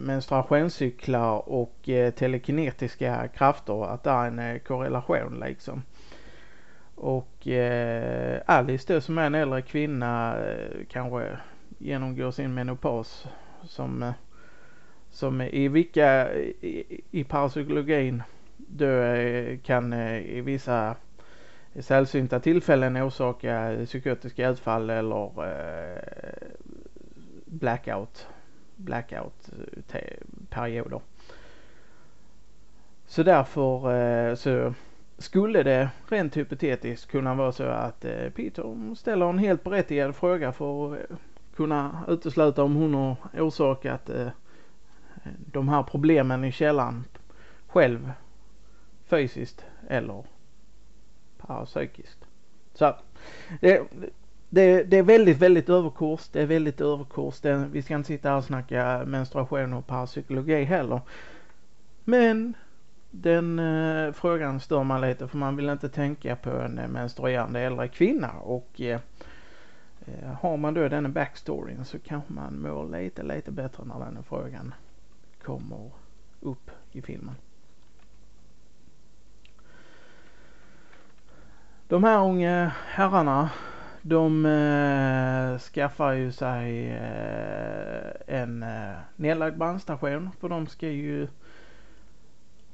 menstruationscyklar 0.00 1.48
och 1.48 1.88
eh, 1.88 2.10
telekinetiska 2.10 3.28
krafter 3.28 3.84
att 3.84 4.02
det 4.02 4.10
är 4.10 4.26
en 4.26 4.38
eh, 4.38 4.58
korrelation 4.58 5.42
liksom. 5.46 5.82
Och 6.94 7.48
eh, 7.48 8.40
Alice 8.46 8.94
då 8.94 9.00
som 9.00 9.18
är 9.18 9.26
en 9.26 9.34
äldre 9.34 9.62
kvinna 9.62 10.38
eh, 10.46 10.86
kanske 10.88 11.38
genomgår 11.78 12.30
sin 12.30 12.54
menopaus 12.54 13.26
som, 13.64 14.02
eh, 14.02 14.12
som 15.16 15.40
i 15.40 15.68
vilka 15.68 16.34
i, 16.34 17.00
i 17.10 17.24
parapsykologin 17.24 18.22
du 18.56 19.02
eh, 19.02 19.58
kan 19.58 19.92
eh, 19.92 20.18
i 20.18 20.40
vissa 20.40 20.96
sällsynta 21.80 22.40
tillfällen 22.40 22.96
orsaka 22.96 23.76
psykotiska 23.84 24.48
utfall 24.48 24.90
eller 24.90 25.44
eh, 25.44 26.02
blackout, 27.44 28.26
blackout 28.76 29.50
perioder. 30.50 31.00
Så 33.06 33.22
därför 33.22 34.34
så 34.34 34.74
skulle 35.18 35.62
det 35.62 35.90
rent 36.08 36.36
hypotetiskt 36.36 37.10
kunna 37.10 37.34
vara 37.34 37.52
så 37.52 37.64
att 37.64 38.04
Peter 38.34 38.94
ställer 38.94 39.30
en 39.30 39.38
helt 39.38 39.64
berättigad 39.64 40.16
fråga 40.16 40.52
för 40.52 40.94
att 40.94 40.98
kunna 41.56 42.04
utesluta 42.08 42.62
om 42.62 42.74
hon 42.74 42.94
har 42.94 43.16
orsakat 43.34 44.10
eh, 44.10 44.28
de 45.52 45.68
här 45.68 45.82
problemen 45.82 46.44
i 46.44 46.52
källan 46.52 47.04
själv 47.66 48.12
fysiskt 49.06 49.64
eller 49.88 50.24
parapsykiskt. 51.38 52.24
Så 52.74 52.94
det, 53.60 53.82
det, 54.48 54.82
det, 54.82 54.96
är 54.96 55.02
väldigt, 55.02 55.38
väldigt 55.38 55.68
överkurs. 55.68 56.28
Det 56.28 56.42
är 56.42 56.46
väldigt 56.46 56.80
överkurs. 56.80 57.40
Det, 57.40 57.68
vi 57.72 57.82
ska 57.82 57.94
inte 57.94 58.06
sitta 58.06 58.28
här 58.28 58.36
och 58.36 58.44
snacka 58.44 59.02
menstruation 59.06 59.72
och 59.72 59.86
parapsykologi 59.86 60.64
heller. 60.64 61.00
Men 62.04 62.54
den 63.10 63.58
eh, 63.58 64.12
frågan 64.12 64.60
stör 64.60 64.84
man 64.84 65.00
lite 65.00 65.28
för 65.28 65.38
man 65.38 65.56
vill 65.56 65.68
inte 65.68 65.88
tänka 65.88 66.36
på 66.36 66.50
en 66.50 66.74
menstruerande 66.74 67.60
äldre 67.60 67.88
kvinna 67.88 68.32
och 68.32 68.80
eh, 68.80 69.00
eh, 70.06 70.32
har 70.40 70.56
man 70.56 70.74
då 70.74 70.88
den 70.88 71.12
backstoryn 71.12 71.84
så 71.84 71.98
kanske 71.98 72.32
man 72.32 72.62
mår 72.62 72.98
lite, 72.98 73.22
lite 73.22 73.50
bättre 73.50 73.84
när 73.84 73.98
den 73.98 74.22
frågan 74.22 74.74
kommer 75.46 75.90
upp 76.40 76.70
i 76.92 77.02
filmen. 77.02 77.34
De 81.88 82.04
här 82.04 82.24
unga 82.24 82.72
herrarna 82.86 83.50
de 84.02 84.46
eh, 84.46 85.58
skaffar 85.58 86.12
ju 86.12 86.32
sig 86.32 86.90
eh, 86.90 88.10
en 88.26 88.62
eh, 88.62 88.96
nedlagd 89.16 89.58
brandstation 89.58 90.30
för 90.40 90.48
de 90.48 90.66
ska 90.66 90.88
ju 90.88 91.28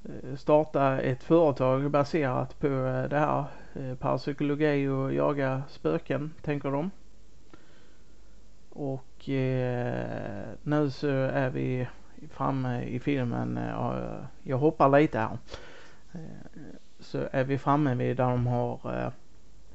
Eh, 0.04 0.36
starta 0.36 1.00
ett 1.00 1.22
företag 1.22 1.90
baserat 1.90 2.58
på 2.60 2.66
eh, 2.66 3.08
det 3.08 3.18
här. 3.18 3.44
Eh, 3.74 3.94
parapsykologi 3.94 4.88
och 4.88 5.12
jaga 5.12 5.62
spöken 5.68 6.34
tänker 6.42 6.70
de. 6.70 6.90
Och 8.70 9.28
eh, 9.28 10.44
nu 10.62 10.90
så 10.90 11.08
är 11.08 11.50
vi 11.50 11.88
framme 12.30 12.82
øh, 12.82 12.86
i 12.86 12.98
filmen, 12.98 13.58
jag 14.44 14.56
hoppar 14.56 14.98
lite 14.98 15.18
här. 15.18 15.38
Så 17.00 17.28
är 17.32 17.44
vi 17.44 17.58
framme 17.58 17.94
vid 17.94 18.16
där 18.16 18.30
de 18.30 18.46
har 18.46 19.12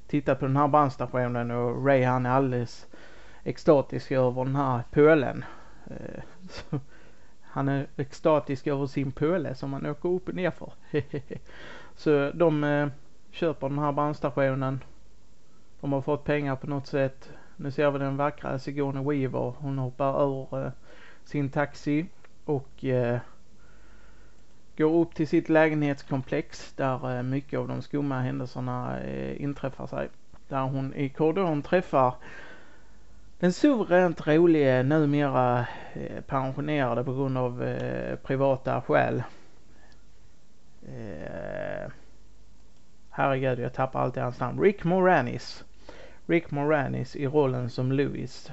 tittat 0.07 0.39
på 0.39 0.45
den 0.45 0.55
här 0.55 0.67
brandstationen 0.67 1.51
och 1.51 1.85
Ray 1.85 2.03
han 2.03 2.25
är 2.25 2.29
alldeles 2.29 2.87
extatisk 3.43 4.11
över 4.11 4.45
den 4.45 4.55
här 4.55 4.83
pölen. 4.91 5.45
Han 7.41 7.69
är 7.69 7.87
extatisk 7.97 8.67
över 8.67 8.87
sin 8.87 9.11
pöle 9.11 9.55
som 9.55 9.73
han 9.73 9.85
åker 9.85 10.09
upp 10.09 10.27
och 10.27 10.35
ner 10.35 10.51
för. 10.51 10.71
så 11.95 12.31
de 12.33 12.91
köper 13.31 13.69
den 13.69 13.79
här 13.79 13.91
brandstationen. 13.91 14.83
De 15.81 15.93
har 15.93 16.01
fått 16.01 16.23
pengar 16.23 16.55
på 16.55 16.67
något 16.67 16.87
sätt. 16.87 17.29
Nu 17.55 17.71
ser 17.71 17.91
vi 17.91 17.99
den 17.99 18.17
vackra 18.17 18.59
Sigourney 18.59 19.03
Weaver. 19.03 19.53
Hon 19.57 19.77
hoppar 19.77 20.23
ur 20.23 20.65
øh, 20.65 20.71
sin 21.25 21.49
taxi 21.49 22.05
och 22.47 22.85
eh, 22.85 23.19
går 24.77 25.01
upp 25.01 25.15
till 25.15 25.27
sitt 25.27 25.49
lägenhetskomplex 25.49 26.73
där 26.73 27.17
eh, 27.17 27.23
mycket 27.23 27.59
av 27.59 27.67
de 27.67 27.81
skumma 27.81 28.19
händelserna 28.19 28.99
eh, 28.99 29.41
inträffar 29.41 29.87
sig. 29.87 30.09
Där 30.47 30.61
hon 30.61 30.93
i 30.93 31.09
korridoren 31.09 31.61
träffar 31.61 32.15
den 33.39 33.53
suveränt 33.53 34.27
rolige 34.27 34.83
numera 34.83 35.67
eh, 35.93 36.21
pensionerade 36.21 37.03
på 37.03 37.13
grund 37.13 37.37
av 37.37 37.63
eh, 37.63 38.15
privata 38.15 38.81
skäl. 38.81 39.23
Eh, 40.87 41.91
herregud 43.09 43.59
jag 43.59 43.73
tappar 43.73 44.01
alltid 44.01 44.23
hans 44.23 44.39
namn. 44.39 44.61
Rick 44.61 44.83
Moranis. 44.83 45.65
Rick 46.25 46.51
Moranis 46.51 47.15
i 47.15 47.27
rollen 47.27 47.69
som 47.69 47.91
Louis. 47.91 48.51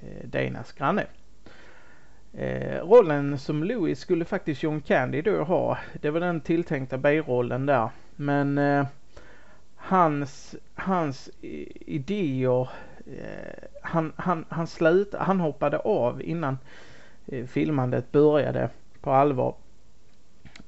Eh, 0.00 0.28
Danas 0.28 0.72
granne. 0.72 1.06
Eh, 2.36 2.80
rollen 2.80 3.38
som 3.38 3.64
Louis 3.64 4.00
skulle 4.00 4.24
faktiskt 4.24 4.62
John 4.62 4.80
Candy 4.80 5.22
då 5.22 5.44
ha. 5.44 5.78
Det 5.92 6.10
var 6.10 6.20
den 6.20 6.40
tilltänkta 6.40 6.98
birollen 6.98 7.66
där. 7.66 7.88
Men 8.16 8.58
eh, 8.58 8.86
hans, 9.76 10.54
hans 10.74 11.30
idéer, 11.40 12.68
eh, 13.06 13.64
han, 13.82 14.12
han, 14.16 14.44
han 14.48 14.66
slut, 14.66 15.14
han 15.18 15.40
hoppade 15.40 15.78
av 15.78 16.22
innan 16.22 16.58
eh, 17.26 17.46
filmandet 17.46 18.12
började 18.12 18.68
på 19.00 19.10
allvar. 19.10 19.54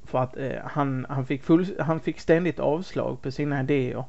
För 0.04 0.18
att 0.18 0.37
eh, 0.37 0.62
han, 0.64 1.06
han, 1.08 1.26
fick 1.26 1.42
full, 1.42 1.66
han 1.80 2.00
fick 2.00 2.20
ständigt 2.20 2.61
avslag 2.61 3.23
på 3.23 3.30
sina 3.30 3.61
idéer. 3.61 4.04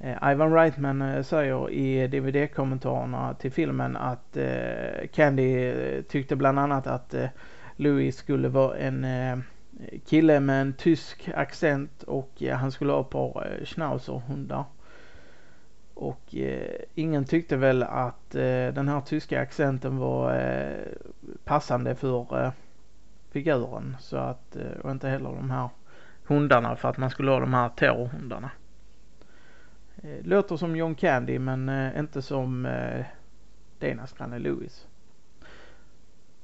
Eh, 0.00 0.30
Ivan 0.32 0.52
Reitman 0.52 1.02
eh, 1.02 1.22
säger 1.22 1.70
i 1.70 2.06
DVD-kommentarerna 2.06 3.34
till 3.34 3.52
filmen 3.52 3.96
att 3.96 4.36
eh, 4.36 5.06
Candy 5.12 5.72
tyckte 6.02 6.36
bland 6.36 6.58
annat 6.58 6.86
att 6.86 7.14
Louis 7.76 8.16
skulle 8.16 8.48
vara 8.48 8.76
en 8.76 9.06
kille 10.06 10.40
med 10.40 10.60
en 10.60 10.72
tysk 10.72 11.28
accent 11.34 12.02
och 12.02 12.42
han 12.52 12.72
skulle 12.72 12.92
ha 12.92 13.00
ett 13.00 13.10
par 13.10 13.60
schnauzerhundar. 13.64 14.64
Och 15.96 16.36
eh, 16.36 16.80
ingen 16.94 17.24
tyckte 17.24 17.56
väl 17.56 17.82
att 17.82 18.34
eh, 18.34 18.42
den 18.74 18.88
här 18.88 19.00
tyska 19.00 19.40
accenten 19.40 19.98
var 19.98 20.34
eh, 20.34 20.92
passande 21.44 21.94
för 21.94 22.52
figuren. 23.30 23.96
Så 24.00 24.16
att, 24.16 24.56
och 24.82 24.90
inte 24.90 25.08
heller 25.08 25.28
de 25.28 25.50
här 25.50 25.68
hundarna 26.26 26.76
för 26.76 26.88
att 26.88 26.96
man 26.96 27.10
skulle 27.10 27.30
ha 27.30 27.40
de 27.40 27.54
här 27.54 27.68
terrorhundarna. 27.68 28.50
Eh, 30.02 30.24
låter 30.24 30.56
som 30.56 30.76
John 30.76 30.94
Candy 30.94 31.38
men 31.38 31.68
eh, 31.68 31.98
inte 31.98 32.22
som 32.22 32.66
eh, 32.66 33.04
Danas 33.78 34.12
granne 34.12 34.38
Louis. 34.38 34.86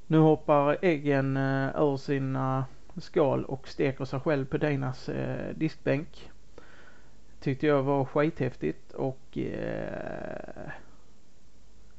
Nu 0.06 0.18
hoppar 0.18 0.78
äggen 0.82 1.36
ur 1.76 1.96
sina 1.96 2.64
skal 2.96 3.44
och 3.44 3.68
steker 3.68 4.04
sig 4.04 4.20
själv 4.20 4.44
på 4.44 4.58
Danas 4.58 5.10
diskbänk. 5.54 6.30
Tyckte 7.40 7.66
jag 7.66 7.82
var 7.82 8.04
skithäftigt 8.04 8.92
och 8.92 9.38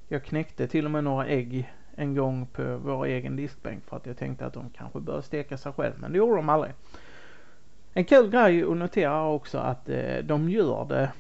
jag 0.07 0.23
knäckte 0.23 0.67
till 0.67 0.85
och 0.85 0.91
med 0.91 1.03
några 1.03 1.27
ägg 1.27 1.73
en 1.95 2.15
gång 2.15 2.45
på 2.45 2.77
vår 2.77 3.05
egen 3.05 3.35
diskbänk 3.35 3.85
för 3.85 3.97
att 3.97 4.05
jag 4.05 4.17
tänkte 4.17 4.45
att 4.45 4.53
de 4.53 4.69
kanske 4.69 4.99
bör 4.99 5.21
steka 5.21 5.57
sig 5.57 5.71
själv 5.71 5.93
men 5.97 6.11
det 6.11 6.17
gjorde 6.17 6.35
de 6.35 6.49
aldrig. 6.49 6.73
En 7.93 8.05
kul 8.05 8.29
grej 8.29 8.63
att 8.63 8.77
notera 8.77 9.25
också 9.25 9.57
att 9.57 9.89
de 10.23 10.49
gör 10.49 10.85
det 10.85 11.11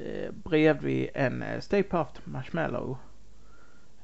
eh, 0.00 0.30
bredvid 0.32 1.08
en 1.14 1.42
eh, 1.42 1.60
Stay 1.60 1.82
Puft 1.82 2.26
Marshmallow 2.26 2.98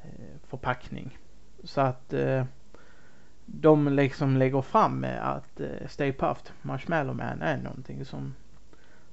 eh, 0.02 0.36
förpackning. 0.46 1.18
Så 1.64 1.80
att 1.80 2.12
eh, 2.12 2.44
de 3.46 3.88
liksom 3.88 4.36
lägger 4.36 4.62
fram 4.62 5.06
att 5.20 5.60
eh, 5.60 5.88
Stay 5.88 6.12
Puft 6.12 6.52
Marshmallow 6.62 7.16
Man 7.16 7.42
är 7.42 7.56
någonting 7.56 8.04
som 8.04 8.34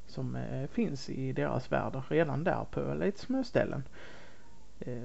som 0.06 0.38
finns 0.72 1.10
i 1.10 1.32
deras 1.34 1.72
värld 1.72 2.02
redan 2.10 2.44
där 2.44 2.66
på 2.72 2.94
lite 2.94 3.20
små 3.20 3.44
ställen. 3.44 3.84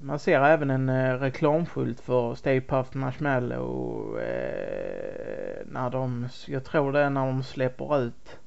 Man 0.00 0.18
ser 0.18 0.40
även 0.40 0.70
en 0.70 1.18
reklamskylt 1.18 2.00
för 2.00 2.34
Stay 2.34 2.60
Puft 2.60 2.94
Marshmallow 2.94 4.18
eh, 4.20 5.66
när 5.66 5.90
de, 5.90 6.28
jag 6.46 6.64
tror 6.64 6.92
det 6.92 7.00
är 7.00 7.10
när 7.10 7.26
de 7.26 7.42
släpper 7.42 7.98
ut 7.98 8.38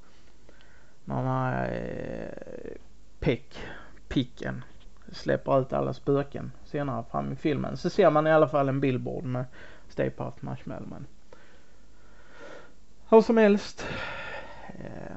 när 1.09 1.69
Peck, 3.19 3.59
Picken 4.07 4.63
släpper 5.11 5.61
ut 5.61 5.73
alla 5.73 5.93
spöken 5.93 6.51
senare 6.63 7.03
fram 7.11 7.31
i 7.31 7.35
filmen. 7.35 7.77
Så 7.77 7.89
ser 7.89 8.09
man 8.09 8.27
i 8.27 8.31
alla 8.31 8.47
fall 8.47 8.69
en 8.69 8.79
billboard 8.79 9.23
med 9.23 9.45
Stay 9.87 10.09
Puft 10.09 10.41
Marshmallowman. 10.41 11.05
Hur 13.09 13.21
som 13.21 13.37
helst. 13.37 13.87
Eh, 14.67 15.15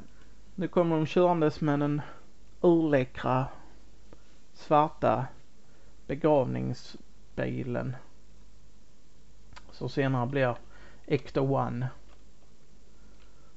nu 0.55 0.67
kommer 0.67 0.95
de 0.95 1.05
körandes 1.05 1.61
med 1.61 1.79
den 1.79 2.01
urläckra 2.61 3.47
svarta 4.53 5.27
begravningsbilen. 6.07 7.95
Så 9.71 9.89
senare 9.89 10.27
blir 10.27 10.55
Ecto 11.05 11.41
One. 11.41 11.87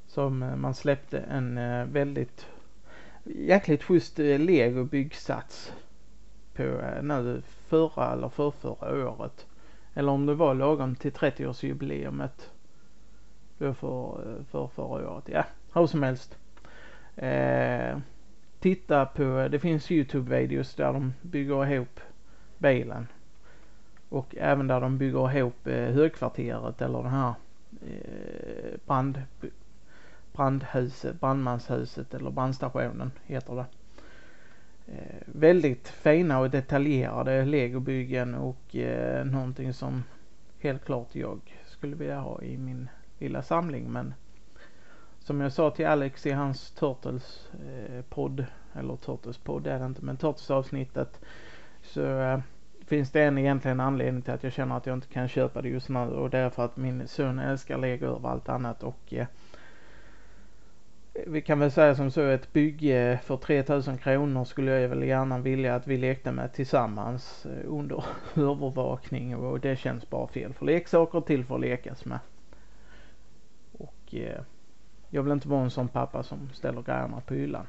Som 0.07 0.43
eh, 0.43 0.57
man 0.57 0.75
släppte 0.75 1.19
en 1.19 1.59
eh, 1.59 1.85
väldigt 1.85 2.47
jäkligt 3.35 3.83
schysst 3.83 4.19
eh, 4.19 4.39
lego 4.39 4.85
byggsats 4.85 5.73
på 6.55 6.63
eh, 6.63 7.03
nu 7.03 7.43
förra 7.69 8.13
eller 8.13 8.29
förrförra 8.29 9.11
året. 9.11 9.47
Eller 9.95 10.13
om 10.13 10.27
det 10.27 10.35
var 10.35 10.55
lagom 10.55 10.95
till 10.97 11.13
30-årsjubileumet. 11.13 12.51
Då 13.59 13.75
för, 13.75 14.37
eh, 14.37 14.45
för 14.45 14.67
förra 14.67 15.11
året. 15.11 15.25
Ja, 15.29 15.45
hur 15.73 15.87
som 15.87 16.03
helst. 16.03 16.37
Eh, 17.17 17.99
titta 18.61 19.07
på, 19.07 19.49
det 19.51 19.59
finns 19.59 19.91
Youtube-videos 19.91 20.77
där 20.77 20.93
de 20.93 21.15
bygger 21.23 21.73
ihop 21.73 22.01
bilen. 22.59 23.07
Och 24.09 24.37
även 24.37 24.67
där 24.67 24.81
de 24.81 24.99
bygger 24.99 25.37
ihop 25.37 25.67
eh, 25.67 25.75
högkvarteret 25.75 26.83
eller 26.83 27.03
den 27.03 27.13
här 27.13 27.35
eh, 27.87 28.79
brand, 28.87 29.23
brandhuset, 30.37 31.21
brandmanshuset 31.21 32.15
eller 32.15 32.31
brandstationen 32.31 33.11
heter 33.27 33.55
det. 33.55 33.67
Eh, 34.87 35.23
väldigt 35.27 35.89
fina 35.89 36.39
och 36.39 36.51
detaljerade 36.51 37.45
legobyggen 37.45 38.35
och 38.35 38.77
eh, 38.77 39.25
någonting 39.25 39.73
som 39.73 40.05
helt 40.59 40.85
klart 40.85 41.15
jag 41.15 41.41
skulle 41.67 41.97
vilja 41.97 42.19
ha 42.19 42.43
i 42.43 42.59
min 42.59 42.89
lilla 43.19 43.43
samling 43.43 43.93
men 43.93 44.15
som 45.19 45.41
jag 45.41 45.53
sa 45.53 45.71
till 45.71 45.87
Alex 45.87 46.27
i 46.27 46.31
hans 46.31 46.71
Turtles 46.71 47.49
eh, 47.53 48.03
podd 48.03 48.47
eller 48.73 48.97
Turtles 48.97 49.39
podd 49.39 49.67
är 49.67 49.79
det 49.79 49.87
inte 49.87 50.05
men 50.05 50.17
Turtles 50.17 50.51
avsnittet 50.51 51.21
så 51.83 52.21
eh, 52.21 52.39
finns 52.87 53.11
det 53.11 53.23
en 53.23 53.39
egentligen 53.39 53.81
anledning 53.81 54.23
till 54.23 54.33
att 54.33 54.43
jag 54.43 54.53
känner 54.53 54.77
att 54.77 54.87
jag 54.87 54.97
inte 54.97 55.09
kan 55.09 55.29
köpa 55.29 55.63
det 55.63 55.69
just 55.69 55.89
nu 55.89 55.99
och 55.99 56.31
det 56.31 56.39
är 56.39 56.51
för 56.51 56.65
att 56.65 56.77
min 56.77 57.09
son 57.09 57.39
älskar 57.39 57.79
lego 57.79 58.07
över 58.07 58.29
allt 58.29 58.49
annat 58.49 58.83
och 58.83 59.15
eh, 59.15 59.27
vi 61.27 61.43
kan 61.43 61.59
väl 61.59 61.71
säga 61.71 61.95
som 61.95 62.11
så 62.11 62.21
ett 62.21 62.53
bygge 62.53 63.21
för 63.25 63.37
3000 63.37 63.99
kronor 63.99 64.45
skulle 64.45 64.81
jag 64.81 64.89
väl 64.89 65.03
gärna 65.03 65.39
vilja 65.39 65.75
att 65.75 65.87
vi 65.87 65.97
lekte 65.97 66.33
med 66.33 66.53
tillsammans 66.53 67.47
eh, 67.47 67.73
under 67.73 68.05
övervakning 68.35 69.37
och 69.37 69.61
det 69.61 69.77
känns 69.77 70.11
bara 70.11 70.27
fel 70.27 70.53
för 70.53 70.67
leksaker 70.67 71.21
till 71.21 71.45
för 71.45 71.55
att 71.55 71.61
lekas 71.61 72.05
med. 72.05 72.19
Och 73.73 74.15
eh, 74.15 74.41
jag 75.11 75.23
vill 75.23 75.33
inte 75.33 75.49
vara 75.49 75.63
en 75.63 75.71
sån 75.71 75.89
pappa 75.89 76.23
som 76.23 76.51
ställer 76.53 76.83
grejerna 76.83 77.21
på 77.21 77.35
hyllan. 77.35 77.67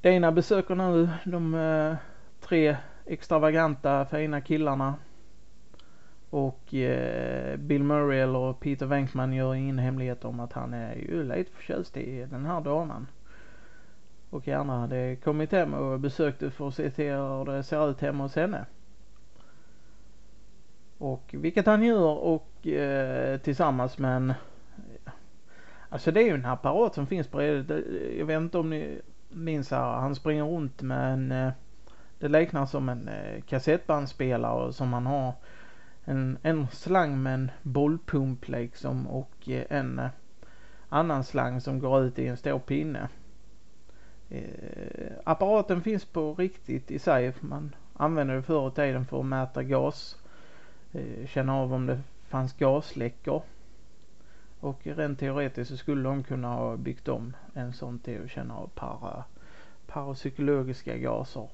Dina 0.00 0.32
besöker 0.32 0.74
nu 0.74 1.08
de 1.24 1.54
eh, 1.54 1.96
tre 2.40 2.76
extravaganta 3.06 4.04
fina 4.04 4.40
killarna 4.40 4.94
och 6.34 6.74
eh, 6.74 7.56
Bill 7.56 7.82
Murray 7.82 8.18
eller 8.18 8.52
Peter 8.52 8.86
Venkman 8.86 9.32
gör 9.32 9.54
ingen 9.54 9.78
hemlighet 9.78 10.24
om 10.24 10.40
att 10.40 10.52
han 10.52 10.74
är 10.74 10.94
ju 10.94 11.22
lite 11.22 11.50
förtjust 11.50 11.96
i 11.96 12.26
den 12.30 12.46
här 12.46 12.60
damen. 12.60 13.06
Och 14.30 14.48
gärna 14.48 14.80
hade 14.80 15.16
kommit 15.16 15.52
hem 15.52 15.74
och 15.74 16.00
besökt 16.00 16.40
det 16.40 16.50
för 16.50 16.68
att 16.68 16.74
se 16.74 16.90
till 16.90 17.12
hur 17.12 17.44
det 17.44 17.62
ser 17.62 17.90
ut 17.90 18.00
hemma 18.00 18.24
hos 18.24 18.36
henne. 18.36 18.66
Och 20.98 21.34
vilket 21.38 21.66
han 21.66 21.82
gör 21.82 22.18
och 22.18 22.66
eh, 22.66 23.38
tillsammans 23.38 23.98
med 23.98 24.16
en 24.16 24.34
Alltså 25.88 26.10
det 26.10 26.20
är 26.20 26.26
ju 26.26 26.34
en 26.34 26.46
apparat 26.46 26.94
som 26.94 27.06
finns 27.06 27.30
bredvid. 27.30 27.84
Jag 28.18 28.26
vet 28.26 28.40
inte 28.40 28.58
om 28.58 28.70
ni 28.70 29.00
minns 29.28 29.70
här. 29.70 29.92
Han 29.92 30.14
springer 30.14 30.44
runt 30.44 30.82
med 30.82 31.12
en 31.12 31.32
eh, 31.32 31.52
Det 32.18 32.28
liknar 32.28 32.66
som 32.66 32.88
en 32.88 33.08
eh, 33.08 33.42
kassettbandspelare 33.42 34.72
som 34.72 34.92
han 34.92 35.06
har 35.06 35.32
en, 36.04 36.38
en 36.42 36.68
slang 36.68 37.22
med 37.22 37.34
en 37.34 37.50
bollpump 37.62 38.48
liksom 38.48 39.06
och 39.06 39.48
eh, 39.48 39.64
en 39.68 39.98
eh, 39.98 40.10
annan 40.88 41.24
slang 41.24 41.60
som 41.60 41.78
går 41.78 42.02
ut 42.02 42.18
i 42.18 42.26
en 42.26 42.36
stor 42.36 42.58
pinne. 42.58 43.08
Eh, 44.28 45.12
apparaten 45.24 45.82
finns 45.82 46.04
på 46.04 46.34
riktigt 46.34 46.90
i 46.90 46.98
sig. 46.98 47.32
Man 47.40 47.74
använde 47.96 48.34
det 48.34 48.42
förr 48.42 48.68
i 48.68 48.70
tiden 48.70 49.06
för 49.06 49.20
att 49.20 49.26
mäta 49.26 49.62
gas. 49.62 50.16
Eh, 50.92 51.26
känna 51.26 51.56
av 51.56 51.72
om 51.72 51.86
det 51.86 52.00
fanns 52.28 52.52
gasläckor. 52.52 53.42
Och 54.60 54.86
rent 54.86 55.18
teoretiskt 55.18 55.70
så 55.70 55.76
skulle 55.76 56.02
de 56.02 56.22
kunna 56.22 56.48
ha 56.48 56.76
byggt 56.76 57.08
om 57.08 57.36
en 57.54 57.72
sån 57.72 57.98
till 57.98 58.22
att 58.24 58.30
känna 58.30 58.56
av 58.56 58.70
para, 58.74 59.24
parapsykologiska 59.86 60.96
gaser. 60.96 61.48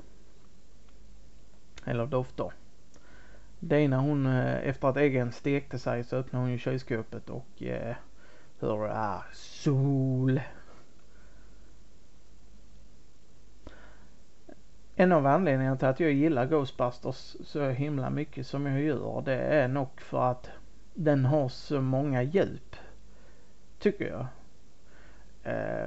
Eller 1.85 2.07
dofter. 2.07 2.53
Dina 3.61 4.01
hon, 4.01 4.27
eh, 4.27 4.69
efter 4.69 4.89
att 4.89 4.97
äggen 4.97 5.33
stekte 5.33 5.79
sig 5.79 6.05
så 6.05 6.17
öppnade 6.17 6.45
hon 6.45 6.53
ju 6.53 6.59
kylskåpet 6.59 7.31
och 7.31 7.63
eh, 7.63 7.97
hur 8.61 8.85
ah, 8.85 8.89
är 8.89 9.23
sol. 9.33 10.41
En 14.95 15.13
av 15.13 15.27
anledningarna 15.27 15.77
till 15.77 15.89
att 15.89 16.01
jag 16.01 16.13
gillar 16.13 16.47
Ghostbusters 16.47 17.37
så 17.45 17.69
himla 17.69 18.11
mycket 18.11 18.47
som 18.47 18.67
jag 18.67 18.81
gör 18.81 19.23
det 19.25 19.35
är 19.37 19.69
nog 19.69 20.01
för 20.01 20.31
att 20.31 20.51
den 20.95 21.25
har 21.25 21.49
så 21.49 21.81
många 21.81 22.23
djup. 22.23 22.77
Tycker 23.79 24.09
jag. 24.09 24.27
Eh, 25.43 25.87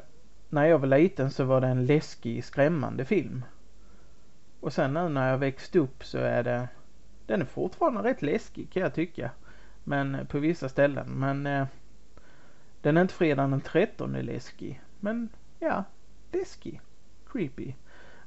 när 0.49 0.65
jag 0.65 0.79
var 0.79 0.87
liten 0.87 1.31
så 1.31 1.43
var 1.43 1.61
det 1.61 1.67
en 1.67 1.85
läskig, 1.85 2.43
skrämmande 2.43 3.05
film. 3.05 3.45
Och 4.59 4.73
sen 4.73 4.93
nu 4.93 5.09
när 5.09 5.29
jag 5.29 5.37
växt 5.37 5.75
upp 5.75 6.03
så 6.05 6.17
är 6.17 6.43
det, 6.43 6.67
den 7.33 7.41
är 7.41 7.45
fortfarande 7.45 8.03
rätt 8.03 8.21
läskig 8.21 8.71
kan 8.71 8.81
jag 8.81 8.93
tycka. 8.93 9.31
Men 9.83 10.15
eh, 10.15 10.25
på 10.25 10.39
vissa 10.39 10.69
ställen. 10.69 11.07
Men 11.07 11.47
eh, 11.47 11.67
den 12.81 12.97
är 12.97 13.01
inte 13.01 13.13
fredagen 13.13 13.51
den 13.51 13.61
13 13.61 14.13
läskig. 14.13 14.81
Men 14.99 15.29
ja, 15.59 15.83
läskig. 16.31 16.81
Creepy. 17.31 17.73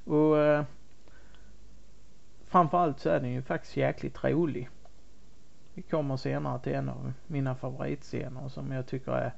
Och 0.04 0.38
eh, 0.38 0.64
framförallt 2.46 3.00
så 3.00 3.08
är 3.08 3.20
den 3.20 3.32
ju 3.32 3.42
faktiskt 3.42 3.76
jäkligt 3.76 4.24
rolig. 4.24 4.68
Vi 5.74 5.82
kommer 5.82 6.16
senare 6.16 6.60
till 6.60 6.74
en 6.74 6.88
av 6.88 7.12
mina 7.26 7.54
favoritscener 7.54 8.48
som 8.48 8.72
jag 8.72 8.86
tycker 8.86 9.12
är 9.12 9.32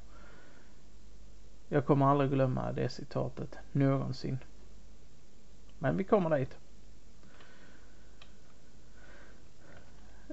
jag 1.69 1.87
kommer 1.87 2.07
aldrig 2.07 2.31
glömma 2.31 2.73
det 2.73 2.89
citatet 2.89 3.59
någonsin. 3.73 4.39
Men 5.79 5.97
vi 5.97 6.05
kommer 6.05 6.39
dit. 6.39 6.59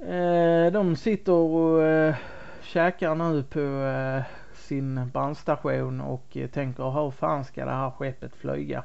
Eh, 0.01 0.71
de 0.71 0.95
sitter 0.95 1.31
och 1.31 1.83
eh, 1.83 2.15
käkar 2.61 3.15
nu 3.15 3.43
på 3.43 3.59
eh, 3.59 4.23
sin 4.53 5.09
brandstation 5.09 6.01
och 6.01 6.37
eh, 6.37 6.49
tänker 6.49 6.91
hur 6.91 7.11
fan 7.11 7.45
ska 7.45 7.65
det 7.65 7.71
här 7.71 7.91
skeppet 7.91 8.35
flyga? 8.35 8.83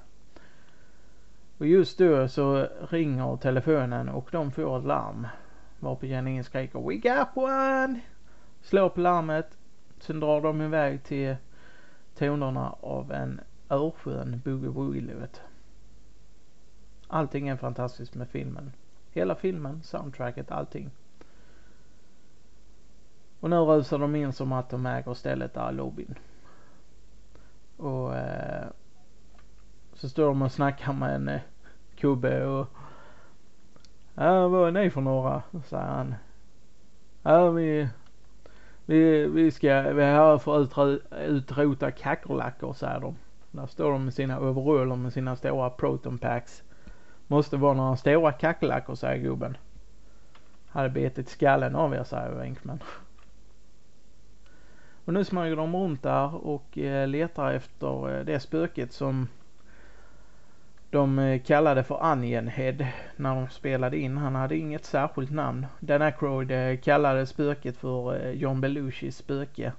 Och 1.58 1.66
just 1.66 1.98
då 1.98 2.28
så 2.28 2.68
ringer 2.90 3.36
telefonen 3.36 4.08
och 4.08 4.28
de 4.32 4.50
får 4.50 4.78
ett 4.78 4.84
larm. 4.84 5.26
Varpå 5.78 6.06
Janine 6.06 6.44
skriker 6.44 6.78
We 6.78 6.94
got 6.94 7.28
one! 7.34 8.00
Slår 8.62 8.88
på 8.88 9.00
larmet. 9.00 9.58
Sen 9.98 10.20
drar 10.20 10.40
de 10.40 10.62
iväg 10.62 11.02
till 11.04 11.36
tonerna 12.14 12.74
av 12.80 13.12
en 13.12 13.40
örskön 13.70 14.42
boogie-woogie-låt. 14.44 15.40
Allting 17.08 17.48
är 17.48 17.56
fantastiskt 17.56 18.14
med 18.14 18.28
filmen. 18.28 18.72
Hela 19.12 19.34
filmen, 19.34 19.82
soundtracket, 19.82 20.50
allting. 20.50 20.90
Och 23.40 23.50
nu 23.50 23.56
rusar 23.56 23.98
de 23.98 24.16
in 24.16 24.32
som 24.32 24.52
att 24.52 24.70
de 24.70 24.86
äger 24.86 25.14
stället 25.14 25.54
där 25.54 25.70
i 25.70 25.74
lobbyn. 25.74 26.14
Och 27.76 28.16
eh, 28.16 28.66
så 29.94 30.08
står 30.08 30.26
de 30.26 30.42
och 30.42 30.52
snackar 30.52 30.92
med 30.92 31.14
en 31.14 31.28
eh, 31.28 31.40
kubbe 31.96 32.44
och 32.46 32.66
Ja, 34.14 34.48
vad 34.48 34.68
är 34.68 34.72
ni 34.82 34.90
för 34.90 35.00
några? 35.00 35.42
säger 35.64 35.84
han. 35.84 36.14
Ja, 37.22 37.50
vi, 37.50 37.88
vi, 38.86 39.26
vi 39.26 39.50
ska, 39.50 39.82
vi 39.82 40.02
är 40.02 40.12
här 40.12 40.38
för 40.38 40.62
att 40.62 41.00
utrota 41.28 41.90
kackerlackor 41.90 42.72
säger 42.72 43.00
de. 43.00 43.16
Där 43.50 43.66
står 43.66 43.92
de 43.92 44.04
med 44.04 44.14
sina 44.14 44.40
overaller 44.40 44.96
med 44.96 45.12
sina 45.12 45.36
stora 45.36 45.70
proton 45.70 46.18
packs. 46.18 46.62
Måste 47.26 47.56
vara 47.56 47.74
några 47.74 47.96
stora 47.96 48.32
kackerlackor 48.32 48.94
säger 48.94 49.22
gubben. 49.22 49.56
Hade 50.68 50.88
betit 50.88 51.28
skallen 51.28 51.76
av 51.76 51.94
er 51.94 52.04
säger 52.04 52.42
Winkman. 52.42 52.82
Och 55.04 55.14
nu 55.14 55.24
smyger 55.24 55.56
de 55.56 55.76
runt 55.76 56.02
där 56.02 56.46
och 56.46 56.78
eh, 56.78 57.08
letar 57.08 57.52
efter 57.52 58.18
eh, 58.18 58.24
det 58.24 58.40
spöket 58.40 58.92
som 58.92 59.28
de 60.90 61.18
eh, 61.18 61.42
kallade 61.42 61.84
för 61.84 62.04
Angenhead 62.04 62.86
när 63.16 63.34
de 63.34 63.48
spelade 63.48 63.98
in. 63.98 64.16
Han 64.16 64.34
hade 64.34 64.56
inget 64.56 64.84
särskilt 64.84 65.30
namn. 65.30 65.66
Dan 65.80 66.02
Aykroyd 66.02 66.82
kallade 66.82 67.26
spöket 67.26 67.76
för 67.76 68.30
John 68.32 68.60
Belushis 68.60 69.16
spöke. 69.16 69.72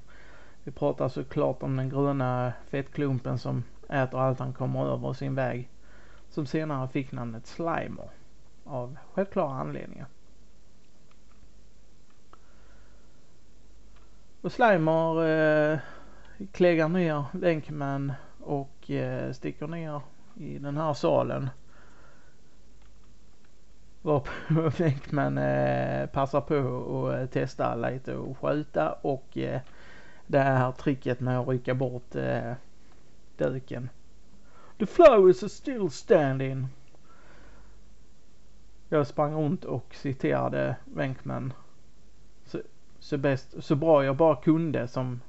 Vi 0.63 0.71
pratar 0.71 1.09
såklart 1.09 1.63
om 1.63 1.77
den 1.77 1.89
gröna 1.89 2.53
fettklumpen 2.69 3.37
som 3.37 3.63
äter 3.89 4.19
allt 4.19 4.39
han 4.39 4.53
kommer 4.53 4.93
över 4.93 5.13
sin 5.13 5.35
väg. 5.35 5.69
Som 6.29 6.45
senare 6.45 6.87
fick 6.87 7.11
namnet 7.11 7.45
Slimer. 7.45 8.09
Av 8.63 8.97
självklara 9.13 9.53
anledningar. 9.53 10.07
Och 14.41 14.51
Slimer 14.51 15.25
eh, 15.25 15.79
kläggar 16.51 16.89
ner 16.89 17.25
Venkman 17.31 18.13
och 18.39 18.91
eh, 18.91 19.31
sticker 19.31 19.67
ner 19.67 20.01
i 20.35 20.57
den 20.57 20.77
här 20.77 20.93
salen. 20.93 21.49
Varpå 24.01 24.29
Venkman 24.83 25.37
eh, 25.37 26.05
passar 26.05 26.41
på 26.41 27.11
eh, 27.11 27.23
att 27.23 27.31
testa 27.31 27.75
lite 27.75 28.15
och 28.15 28.37
skjuta 28.37 28.91
och 28.91 29.37
eh, 29.37 29.61
det 30.27 30.39
här 30.39 30.71
tricket 30.71 31.19
med 31.19 31.39
att 31.39 31.47
rycka 31.47 31.73
bort 31.73 32.15
eh, 32.15 32.53
duken. 33.37 33.89
The 34.79 34.85
flowers 34.85 35.43
are 35.43 35.49
still 35.49 35.89
standing. 35.89 36.67
Jag 38.89 39.07
sprang 39.07 39.33
runt 39.33 39.65
och 39.65 39.95
citerade 39.95 40.75
Venkman 40.85 41.53
så, 43.01 43.17
bäst, 43.17 43.63
så 43.63 43.75
bra 43.75 44.05
jag 44.05 44.15
bara 44.15 44.35
kunde 44.35 44.87
som 44.87 45.21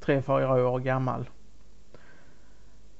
tre, 0.00 0.22
fyra 0.22 0.68
år 0.68 0.78
gammal. 0.78 1.30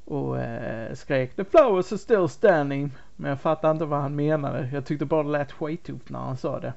Och 0.04 0.38
eh, 0.38 0.94
skrek 0.94 1.36
the 1.36 1.44
flowers 1.44 1.92
are 1.92 1.98
still 1.98 2.28
standing. 2.28 2.90
Men 3.16 3.28
jag 3.28 3.40
fattade 3.40 3.72
inte 3.72 3.84
vad 3.84 4.00
han 4.00 4.16
menade. 4.16 4.70
Jag 4.72 4.86
tyckte 4.86 5.04
bara 5.04 5.22
det 5.22 5.28
lät 5.28 5.52
skittufft 5.52 6.10
när 6.10 6.18
han 6.18 6.36
sa 6.36 6.60
det. 6.60 6.72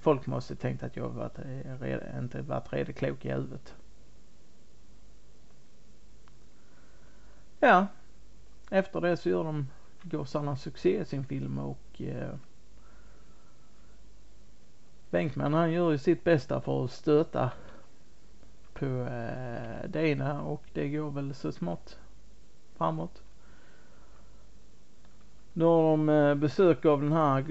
Folk 0.00 0.26
måste 0.26 0.56
tänkt 0.56 0.82
att 0.82 0.96
jag 0.96 1.08
varit, 1.08 1.38
eh, 1.38 2.18
inte 2.18 2.42
varit 2.42 2.72
redigt 2.72 2.96
klok 2.96 3.24
i 3.24 3.30
huvudet. 3.30 3.74
Ja. 7.60 7.86
Efter 8.70 9.00
det 9.00 9.16
så 9.16 9.28
gör 9.28 9.44
de 9.44 9.66
gossarna 10.02 10.56
succé 10.56 11.00
i 11.00 11.04
sin 11.04 11.24
film 11.24 11.58
och 11.58 12.02
eh, 12.02 12.30
Bänkman 15.10 15.54
han 15.54 15.72
gör 15.72 15.90
ju 15.90 15.98
sitt 15.98 16.24
bästa 16.24 16.60
för 16.60 16.84
att 16.84 16.90
stöta 16.90 17.50
på 18.72 18.86
eh, 18.86 19.88
det 19.88 20.08
ena 20.08 20.42
och 20.42 20.62
det 20.72 20.88
går 20.88 21.10
väl 21.10 21.34
så 21.34 21.52
smått 21.52 21.98
framåt. 22.76 23.22
Nu 25.52 25.64
har 25.64 25.82
de 25.82 26.08
eh, 26.08 26.34
besök 26.34 26.84
av 26.84 27.02
den 27.02 27.12
här, 27.12 27.44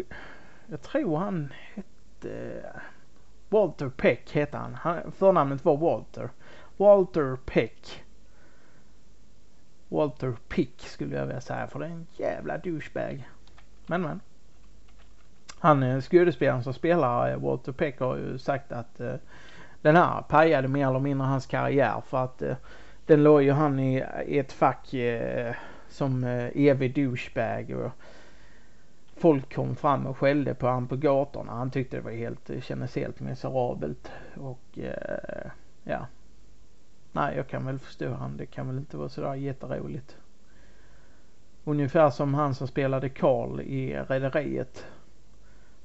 jag 0.67 0.81
tror 0.81 1.17
han 1.17 1.53
hette 1.73 2.63
Walter 3.49 3.89
Peck 3.89 4.31
hette 4.31 4.57
han. 4.57 4.75
han 4.75 5.11
förnamnet 5.11 5.65
var 5.65 5.77
Walter. 5.77 6.29
Walter 6.77 7.37
Peck. 7.45 8.03
Walter 9.87 10.35
Pick 10.47 10.81
skulle 10.81 11.15
jag 11.15 11.25
vilja 11.25 11.41
säga 11.41 11.67
för 11.67 11.79
det 11.79 11.85
är 11.85 11.89
en 11.89 12.07
jävla 12.17 12.57
douchebag. 12.57 13.29
Men 13.85 14.01
men. 14.01 14.19
Han 15.59 15.83
eh, 15.83 16.01
skådespelaren 16.01 16.63
som 16.63 16.73
spelar 16.73 17.31
eh, 17.31 17.37
Walter 17.37 17.71
Peck 17.71 17.99
har 17.99 18.17
ju 18.17 18.37
sagt 18.37 18.71
att 18.71 18.99
eh, 18.99 19.15
den 19.81 19.95
här 19.95 20.21
pajade 20.21 20.67
mer 20.67 20.87
eller 20.87 20.99
mindre 20.99 21.27
hans 21.27 21.45
karriär 21.45 22.01
för 22.07 22.23
att 22.23 22.41
eh, 22.41 22.55
den 23.05 23.23
låg 23.23 23.43
ju 23.43 23.51
han 23.51 23.79
i, 23.79 24.05
i 24.25 24.39
ett 24.39 24.51
fack 24.51 24.93
som 25.89 26.23
evig 26.55 26.95
douchebag 26.95 27.71
och 27.71 27.91
folk 29.17 29.55
kom 29.55 29.75
fram 29.75 30.07
och 30.07 30.17
skällde 30.17 30.53
på 30.53 30.67
honom 30.67 30.87
på 30.87 30.95
gatorna. 30.95 31.51
Han 31.51 31.71
tyckte 31.71 31.97
det 31.97 32.01
var 32.01 32.11
helt, 32.11 32.45
det 32.45 32.61
kändes 32.61 32.95
helt 32.95 33.19
miserabelt 33.19 34.11
och 34.35 34.79
ja. 35.83 36.07
Nej, 37.11 37.35
jag 37.37 37.47
kan 37.47 37.65
väl 37.65 37.79
förstå 37.79 38.13
han. 38.13 38.37
Det 38.37 38.45
kan 38.45 38.67
väl 38.67 38.77
inte 38.77 38.97
vara 38.97 39.09
sådär 39.09 39.35
jätteroligt. 39.35 40.17
Ungefär 41.63 42.09
som 42.09 42.33
han 42.33 42.55
som 42.55 42.67
spelade 42.67 43.09
Karl 43.09 43.61
i 43.61 43.95
Rederiet 44.07 44.85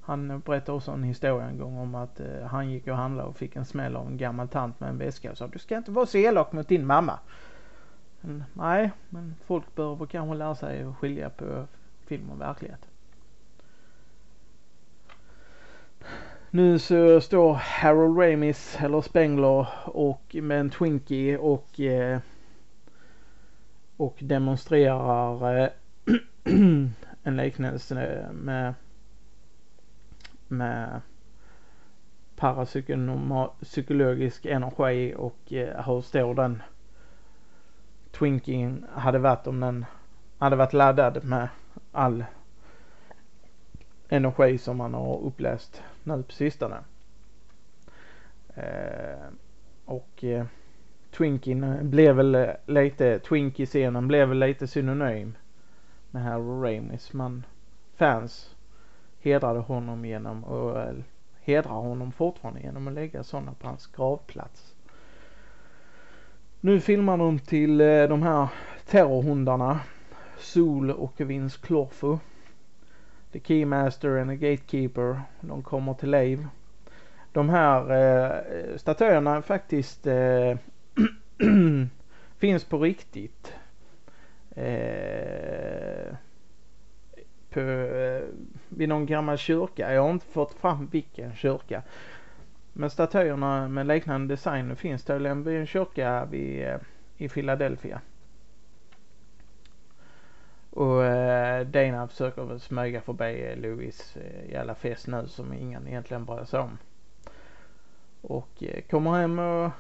han 0.05 0.41
berättade 0.41 0.77
också 0.77 0.91
en 0.91 1.03
historia 1.03 1.47
en 1.47 1.59
gång 1.59 1.79
om 1.79 1.95
att 1.95 2.21
eh, 2.21 2.47
han 2.47 2.71
gick 2.71 2.87
och 2.87 2.97
handlade 2.97 3.29
och 3.29 3.37
fick 3.37 3.57
en 3.57 3.65
smäll 3.65 3.97
av 3.97 4.07
en 4.07 4.17
gammal 4.17 4.49
tant 4.49 4.81
med 4.81 4.89
en 4.89 4.99
väska 4.99 5.31
och 5.31 5.39
sa 5.39 5.47
du 5.47 5.59
ska 5.59 5.77
inte 5.77 5.91
vara 5.91 6.07
så 6.07 6.19
elak 6.19 6.53
mot 6.53 6.69
din 6.69 6.87
mamma. 6.87 7.19
Men, 8.21 8.45
nej, 8.53 8.91
men 9.09 9.35
folk 9.47 9.75
behöver 9.75 10.07
kanske 10.07 10.37
lära 10.37 10.55
sig 10.55 10.83
att 10.83 10.97
skilja 10.97 11.31
på 11.31 11.67
film 12.07 12.31
och 12.31 12.41
verklighet. 12.41 12.89
Nu 16.51 16.79
så 16.79 17.21
står 17.21 17.55
Harold 17.55 18.19
Ramis 18.19 18.77
eller 18.81 19.01
Spengler 19.01 19.69
och 19.85 20.37
med 20.43 20.61
en 20.61 20.71
Twinkie 20.71 21.39
och 21.39 21.81
eh, 21.81 22.19
och 23.97 24.17
demonstrerar 24.19 25.59
eh, 25.59 25.69
en 27.23 27.37
liknelse 27.37 28.27
med 28.33 28.75
med 30.49 31.01
parapsykologisk 32.37 34.47
energi 34.47 35.15
och 35.17 35.53
eh, 35.53 35.87
hur 35.87 36.01
stor 36.01 36.35
den 36.35 36.63
Twinkien 38.11 38.87
hade 38.93 39.19
varit 39.19 39.47
om 39.47 39.61
den 39.61 39.85
hade 40.39 40.57
varit 40.57 40.73
laddad 40.73 41.25
med 41.25 41.49
all 41.93 42.25
energi 44.09 44.59
som 44.59 44.77
man 44.77 44.95
har 44.95 45.19
uppläst 45.19 45.83
nu 46.03 46.23
på 46.23 46.33
sistone. 46.33 46.77
Eh, 48.55 49.29
och 49.85 50.25
eh, 50.25 50.47
Twinkin 51.11 51.91
blev 51.91 52.17
väl 52.17 52.53
lite, 52.67 53.19
Twinkie-scenen 53.19 54.07
blev 54.07 54.29
väl 54.29 54.39
lite 54.39 54.67
synonym 54.67 55.35
med 56.11 56.23
Harold 56.23 56.65
Ramis. 56.65 57.13
Man, 57.13 57.47
fans 57.97 58.54
hedrade 59.25 59.59
honom 59.59 60.05
genom 60.05 60.45
och 60.45 60.95
hedrar 61.41 61.73
honom 61.73 62.13
fortfarande 62.13 62.61
genom 62.61 62.89
att 62.89 62.95
lägga 62.95 63.23
sådana 63.23 63.53
på 63.53 63.67
hans 63.67 63.87
gravplats. 63.87 64.75
Nu 66.61 66.81
filmar 66.81 67.17
de 67.17 67.39
till 67.39 67.81
eh, 67.81 68.03
de 68.03 68.23
här 68.23 68.49
terrorhundarna 68.87 69.81
Sol 70.39 70.91
och 70.91 71.21
Vince 71.21 71.59
Clorfu. 71.63 72.19
The 73.33 73.41
Keymaster 73.41 74.19
and 74.19 74.31
the 74.31 74.37
Gatekeeper. 74.37 75.21
De 75.41 75.63
kommer 75.63 75.95
till 75.95 76.11
liv. 76.11 76.47
De 77.33 77.49
här 77.49 77.81
eh, 77.93 78.77
statyerna 78.77 79.43
faktiskt 79.43 80.07
eh, 80.07 80.57
finns 82.39 82.65
på 82.65 82.79
riktigt. 82.79 83.53
Eh, 84.57 86.15
på, 87.55 87.61
eh, 87.61 88.23
vid 88.69 88.89
någon 88.89 89.07
gammal 89.07 89.39
kyrka. 89.39 89.95
Jag 89.95 90.03
har 90.03 90.11
inte 90.11 90.27
fått 90.27 90.55
fram 90.55 90.89
vilken 90.93 91.35
kyrka. 91.35 91.83
Men 92.73 92.91
statyerna 92.91 93.69
med 93.69 93.87
liknande 93.87 94.35
design 94.35 94.77
finns 94.77 95.05
tydligen 95.05 95.45
vid 95.45 95.61
en 95.61 95.67
kyrka 95.67 96.25
vid, 96.25 96.67
eh, 96.67 96.77
i 97.17 97.29
Philadelphia. 97.29 98.01
Och 100.71 101.05
eh, 101.05 101.67
Dana 101.67 102.09
försöker 102.09 102.43
väl 102.43 102.61
smyga 102.61 103.01
förbi 103.01 103.57
Louis 103.57 104.17
eh, 104.17 104.51
jävla 104.51 104.75
fest 104.75 105.07
nu 105.07 105.29
som 105.29 105.53
ingen 105.53 105.89
egentligen 105.89 106.25
bryr 106.25 106.45
sig 106.45 106.61
om. 106.61 106.79
Och 108.21 108.63
eh, 108.63 108.83
kommer 108.91 109.11
hem 109.11 109.39
och 109.39 109.71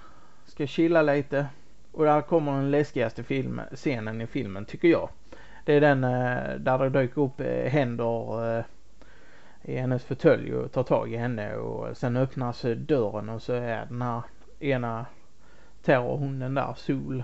ska 0.47 0.67
chilla 0.67 1.03
lite. 1.03 1.47
Och 1.93 2.05
där 2.05 2.21
kommer 2.21 2.53
den 2.53 2.71
läskigaste 2.71 3.23
film, 3.23 3.61
scenen 3.75 4.21
i 4.21 4.27
filmen 4.27 4.65
tycker 4.65 4.89
jag. 4.89 5.09
Det 5.65 5.73
är 5.73 5.81
den 5.81 6.05
eh, 6.05 6.55
där 6.59 6.79
det 6.79 7.01
dyker 7.01 7.23
upp 7.23 7.41
eh, 7.41 7.71
händer 7.71 8.59
eh, 8.59 8.65
i 9.63 9.77
hennes 9.77 10.05
fåtölj 10.05 10.55
och 10.55 10.73
tar 10.73 10.83
tag 10.83 11.13
i 11.13 11.17
henne 11.17 11.57
och 11.57 11.97
sen 11.97 12.17
öppnas 12.17 12.65
eh, 12.65 12.77
dörren 12.77 13.29
och 13.29 13.43
så 13.43 13.53
är 13.53 13.87
den 13.87 14.03
här 14.03 14.23
ena 14.61 15.07
terrorhunden 15.83 16.55
där, 16.55 16.75
Sol. 16.77 17.23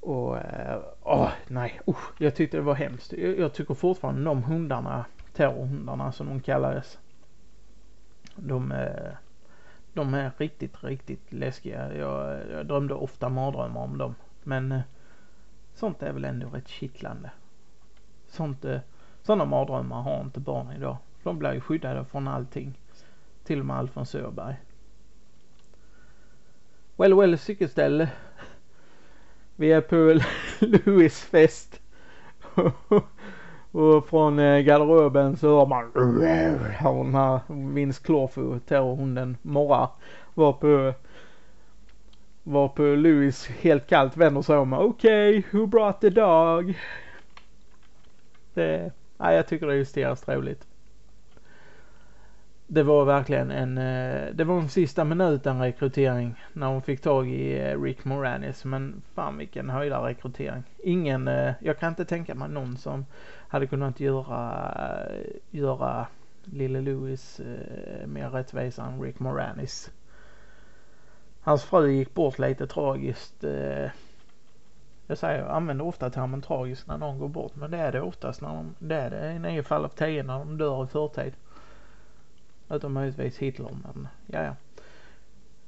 Och 0.00 0.38
eh, 0.38 0.80
åh 1.02 1.30
nej, 1.48 1.80
usch, 1.88 2.12
jag 2.18 2.34
tyckte 2.34 2.56
det 2.56 2.62
var 2.62 2.74
hemskt. 2.74 3.12
Jag, 3.12 3.38
jag 3.38 3.52
tycker 3.52 3.74
fortfarande 3.74 4.24
de 4.24 4.42
hundarna, 4.42 5.04
terrorhundarna 5.32 6.12
som 6.12 6.26
de 6.28 6.40
kallades. 6.40 6.98
De, 8.36 8.72
eh, 8.72 9.12
de 9.92 10.14
är 10.14 10.30
riktigt, 10.36 10.84
riktigt 10.84 11.32
läskiga. 11.32 11.94
Jag, 11.94 12.38
jag 12.52 12.66
drömde 12.66 12.94
ofta 12.94 13.28
mardrömmar 13.28 13.80
om 13.80 13.98
dem. 13.98 14.14
Men 14.42 14.80
sånt 15.74 16.02
är 16.02 16.12
väl 16.12 16.24
ändå 16.24 16.48
rätt 16.48 16.68
kittlande. 16.68 17.30
Sånt, 18.28 18.64
eh, 18.64 18.80
sådana 19.22 19.44
mardrömmar 19.44 20.02
har 20.02 20.20
inte 20.20 20.40
barn 20.40 20.72
idag. 20.76 20.96
De 21.22 21.38
blir 21.38 21.52
ju 21.52 21.60
skyddade 21.60 22.04
från 22.04 22.28
allting. 22.28 22.78
Till 23.44 23.60
och 23.60 23.66
med 23.66 23.76
Alfons 23.76 24.14
Öberg. 24.14 24.56
Well, 26.96 27.14
well, 27.14 27.38
cykelställ. 27.38 28.08
Vi 29.56 29.72
är 29.72 29.80
på 29.80 30.20
Louis 30.60 31.20
fest. 31.20 31.80
och 33.70 34.06
från 34.06 34.38
eh, 34.38 34.58
garderoben 34.58 35.36
så 35.36 35.58
hör 35.58 35.66
man 35.66 35.92
hör 36.78 37.04
den 37.04 37.14
här 37.14 37.40
Vince 37.74 38.02
Clawfoo, 38.04 38.58
terrorhunden 38.58 39.36
morra. 39.42 39.88
Var 40.34 40.52
på 40.52 40.94
var 42.44 42.68
på 42.68 42.82
Louis 42.82 43.46
helt 43.46 43.86
kallt 43.86 44.16
vänder 44.16 44.42
sig 44.42 44.56
om. 44.56 44.72
Okej, 44.72 45.38
okay, 45.38 45.60
who 45.60 45.66
brought 45.66 46.00
the 46.00 46.10
dog? 46.10 46.78
Det, 48.54 48.92
ja, 49.18 49.32
jag 49.32 49.46
tycker 49.48 49.66
det 49.66 49.74
är 49.74 49.78
hysteriskt 49.78 50.28
roligt 50.28 50.66
det 52.66 52.82
var 52.82 53.04
verkligen 53.04 53.50
en, 53.50 53.78
eh, 53.78 54.34
det 54.34 54.44
var 54.44 54.58
en 54.58 54.68
sista 54.68 55.04
minuten 55.04 55.60
rekrytering 55.60 56.34
när 56.52 56.66
hon 56.66 56.82
fick 56.82 57.00
tag 57.00 57.28
i 57.28 57.58
eh, 57.58 57.82
Rick 57.82 58.04
Moranis. 58.04 58.64
Men 58.64 59.02
fan 59.14 59.38
vilken 59.38 59.70
höjda 59.70 60.08
rekrytering. 60.08 60.62
Ingen, 60.82 61.28
eh, 61.28 61.52
jag 61.60 61.78
kan 61.78 61.88
inte 61.88 62.04
tänka 62.04 62.34
mig 62.34 62.48
någon 62.48 62.76
som 62.76 63.06
hade 63.48 63.66
kunnat 63.66 64.00
göra, 64.00 64.74
göra 65.50 66.06
lille 66.44 66.80
Louis 66.80 67.40
mer 68.06 68.30
rättvisa 68.30 68.84
än 68.84 69.02
Rick 69.02 69.18
Moranis. 69.18 69.90
Hans 71.44 71.64
fru 71.64 71.90
gick 71.90 72.14
bort 72.14 72.38
lite 72.38 72.66
tragiskt. 72.66 73.44
Eh, 73.44 73.90
jag 75.06 75.18
säger, 75.18 75.38
jag 75.38 75.50
använder 75.50 75.84
ofta 75.84 76.10
termen 76.10 76.42
tragiskt 76.42 76.86
när 76.86 76.98
någon 76.98 77.18
går 77.18 77.28
bort. 77.28 77.56
Men 77.56 77.70
det 77.70 77.78
är 77.78 77.92
det 77.92 78.00
oftast 78.00 78.40
när 78.40 78.48
de, 78.48 78.74
det 78.78 78.94
är 78.94 79.10
det 79.10 79.32
i 79.32 79.38
nio 79.38 79.62
fall 79.62 79.84
av 79.84 79.88
tio 79.88 80.22
när 80.22 80.38
de 80.38 80.58
dör 80.58 80.84
i 80.84 80.86
förtid. 80.86 81.32
Utom 82.68 82.92
möjligtvis 82.92 83.38
Hitler 83.38 83.70
men 83.82 84.08
ja 84.26 84.42
ja. 84.42 84.54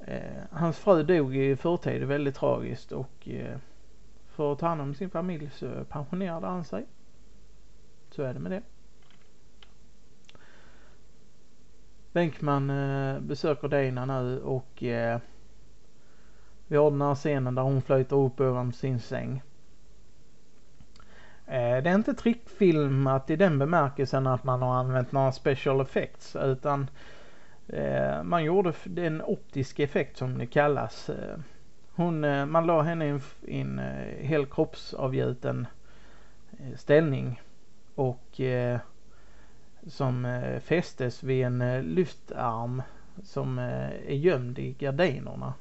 Eh, 0.07 0.43
hans 0.51 0.79
fru 0.79 1.03
dog 1.03 1.37
i 1.37 1.57
förtid 1.57 2.05
väldigt 2.05 2.35
tragiskt 2.35 2.93
och 2.93 3.29
eh, 3.29 3.59
för 4.27 4.53
att 4.53 4.59
ta 4.59 4.67
hand 4.67 4.81
om 4.81 4.95
sin 4.95 5.11
familj 5.11 5.51
så 5.55 5.85
pensionerade 5.89 6.47
han 6.47 6.65
sig. 6.65 6.87
Så 8.11 8.23
är 8.23 8.35
det 8.35 8.41
med 8.41 8.53
det. 8.53 8.63
Bänkman 12.13 12.73
besöker 13.27 13.69
Dina 13.69 14.05
nu 14.05 14.41
och 14.41 14.83
vi 16.69 16.77
har 16.77 16.91
den 16.91 17.03
här 17.03 17.15
scenen 17.15 17.55
där 17.55 17.63
hon 17.63 17.83
flyter 17.83 18.17
upp 18.17 18.41
över 18.41 18.71
sin 18.71 19.01
säng. 19.01 19.43
Eh, 21.47 21.83
det 21.83 21.91
är 21.91 21.95
inte 21.95 22.15
trickfilmat 22.15 23.31
i 23.31 23.37
den 23.37 23.59
bemärkelsen 23.59 24.27
att 24.27 24.45
man 24.45 24.63
har 24.63 24.75
använt 24.75 25.13
några 25.13 25.33
special 25.33 25.81
effects 25.81 26.37
utan 26.37 26.91
eh, 27.69 28.23
man 28.23 28.45
gjorde 28.45 28.73
en 28.97 29.23
optisk 29.23 29.79
effekt 29.79 30.17
som 30.17 30.39
det 30.39 30.47
kallas. 30.47 31.11
Eh, 31.11 31.39
hon, 31.95 32.21
man 32.51 32.67
la 32.67 32.83
henne 32.83 33.21
i 33.43 33.61
en 33.61 33.81
hel 34.19 34.47
kroppsavgjuten 34.47 35.67
ställning 36.77 37.41
och 37.95 38.41
som 39.87 40.43
fästes 40.65 41.23
vid 41.23 41.45
en 41.45 41.83
lyftarm 41.83 42.83
som 43.23 43.59
är 43.59 44.15
gömd 44.15 44.59
i 44.59 44.73
gardinerna 44.73 45.55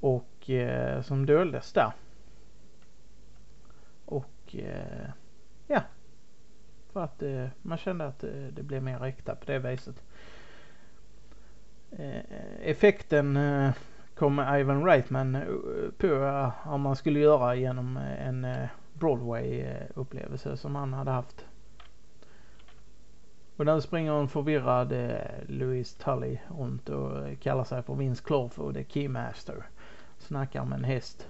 och 0.00 0.50
eh, 0.50 1.02
som 1.02 1.26
doldes 1.26 1.72
där. 1.72 1.92
Och 4.04 4.54
eh, 4.54 5.10
ja. 5.66 5.82
För 6.92 7.04
att 7.04 7.22
eh, 7.22 7.46
man 7.62 7.78
kände 7.78 8.06
att 8.06 8.24
eh, 8.24 8.30
det 8.52 8.62
blev 8.62 8.82
mer 8.82 9.04
äkta 9.04 9.34
på 9.34 9.44
det 9.46 9.58
viset. 9.58 10.04
Eh, 11.90 12.22
effekten 12.62 13.36
eh, 13.36 13.70
kom 14.14 14.40
Ivan 14.40 14.84
Reitman 14.84 15.38
på 15.98 16.52
om 16.64 16.80
man 16.80 16.96
skulle 16.96 17.20
göra 17.20 17.54
genom 17.54 17.96
en 17.96 18.46
Broadway-upplevelse 18.92 20.56
som 20.56 20.74
han 20.74 20.92
hade 20.92 21.10
haft. 21.10 21.46
Och 23.56 23.66
nu 23.66 23.80
springer 23.80 24.12
en 24.12 24.28
förvirrad 24.28 24.94
Louise 25.46 25.98
Tully 25.98 26.38
runt 26.58 26.88
och 26.88 27.40
kallar 27.40 27.64
sig 27.64 27.82
för 27.82 27.94
Vince 27.94 28.24
Clorf 28.24 28.58
och 28.58 28.74
The 28.74 28.84
Keymaster. 28.84 29.64
Snackar 30.18 30.64
med 30.64 30.78
en 30.78 30.84
häst. 30.84 31.28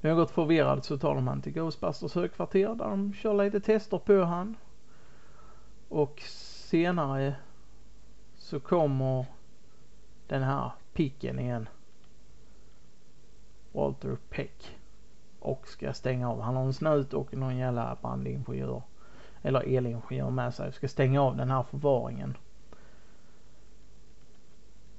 Något 0.00 0.30
förvirrad 0.30 0.84
så 0.84 0.98
tar 0.98 1.14
de 1.14 1.26
han 1.26 1.42
till 1.42 1.52
Ghostbusters 1.52 2.14
högkvarter 2.14 2.74
där 2.74 2.88
de 2.88 3.14
kör 3.14 3.44
lite 3.44 3.60
tester 3.60 3.98
på 3.98 4.24
han. 4.24 4.56
Och 5.88 6.20
senare 6.20 7.34
så 8.36 8.60
kommer 8.60 9.26
den 10.26 10.42
här 10.42 10.72
picken 10.92 11.38
igen. 11.38 11.68
Walter 13.72 14.16
Peck. 14.30 14.78
Och 15.40 15.68
ska 15.68 15.92
stänga 15.92 16.30
av. 16.30 16.40
Han 16.40 16.56
har 16.56 16.64
en 16.64 16.74
snut 16.74 17.14
och 17.14 17.34
någon 17.34 17.56
jävla 17.56 17.96
brandingenjör. 18.02 18.82
Eller 19.42 19.76
elingenjör 19.76 20.30
med 20.30 20.54
sig. 20.54 20.72
Ska 20.72 20.88
stänga 20.88 21.22
av 21.22 21.36
den 21.36 21.50
här 21.50 21.62
förvaringen. 21.62 22.36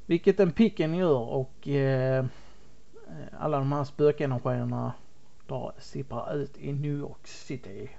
Vilket 0.09 0.37
den 0.37 0.51
picken 0.51 0.95
gör 0.95 1.19
och 1.19 1.67
eh, 1.67 2.17
eh, 2.17 2.25
alla 3.39 3.57
de 3.57 3.71
här 3.71 3.83
spökenergierna 3.83 4.93
bara 5.47 5.73
sipprar 5.77 6.35
ut 6.35 6.57
i 6.57 6.73
New 6.73 6.97
York 6.99 7.27
City. 7.27 7.89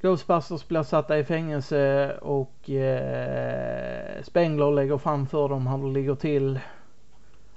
Ghostbusters 0.00 0.68
blir 0.68 0.82
satta 0.82 1.18
i 1.18 1.24
fängelse 1.24 2.12
och 2.18 2.70
eh, 2.70 4.22
Spengler 4.22 4.70
lägger 4.70 4.98
fram 4.98 5.26
för 5.26 5.48
dem 5.48 5.66
hur 5.66 5.86
det 5.86 5.92
ligger 5.92 6.14
till. 6.14 6.60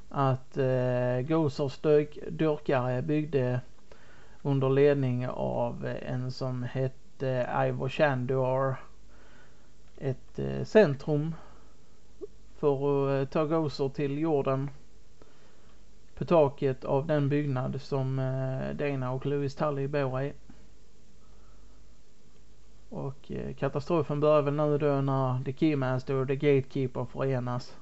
Att 0.10 0.58
eh, 0.58 1.20
Ghosters 1.20 1.80
dyrkare 2.30 3.02
byggde 3.02 3.60
under 4.42 4.70
ledning 4.70 5.28
av 5.30 5.96
en 6.02 6.32
som 6.32 6.64
hette 6.64 7.50
Ivor 7.68 7.90
Shandor 7.90 8.76
ett 9.98 10.40
eh, 10.40 10.64
centrum 10.64 11.36
för 12.56 13.22
att 13.22 13.28
eh, 13.28 13.32
ta 13.32 13.46
Gozer 13.46 13.90
till 13.90 14.20
jorden 14.20 14.70
på 16.16 16.26
taket 16.26 16.86
av 16.86 17.08
den 17.08 17.30
byggnad 17.30 17.82
som 17.82 18.20
eh, 18.20 18.76
Dana 18.76 19.12
och 19.12 19.26
Louis 19.26 19.56
Tully 19.56 19.88
bor 19.88 20.22
i. 20.22 20.34
Och 22.90 23.32
katastrofen 23.58 24.20
börjar 24.20 24.42
väl 24.42 24.54
nu 24.54 24.78
då 24.78 25.02
när 25.02 25.44
The 25.44 25.54
Keymaster 25.54 26.14
och 26.14 26.28
The 26.28 26.36
Gatekeeper 26.36 27.06
förenas. 27.06 27.76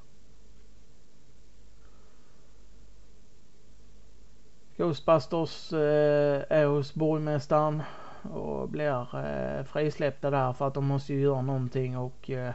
Ghostbusters 4.78 5.74
är 5.74 6.66
hos 6.66 6.94
borgmästaren 6.94 7.84
och 8.32 8.70
blir 8.70 9.26
eh, 9.26 9.64
frisläppta 9.64 10.30
där 10.30 10.54
för 10.54 10.68
att 10.68 10.74
de 10.74 10.86
måste 10.86 11.14
ju 11.14 11.22
göra 11.22 11.42
någonting 11.42 11.98
och 11.98 12.30
eh, 12.30 12.54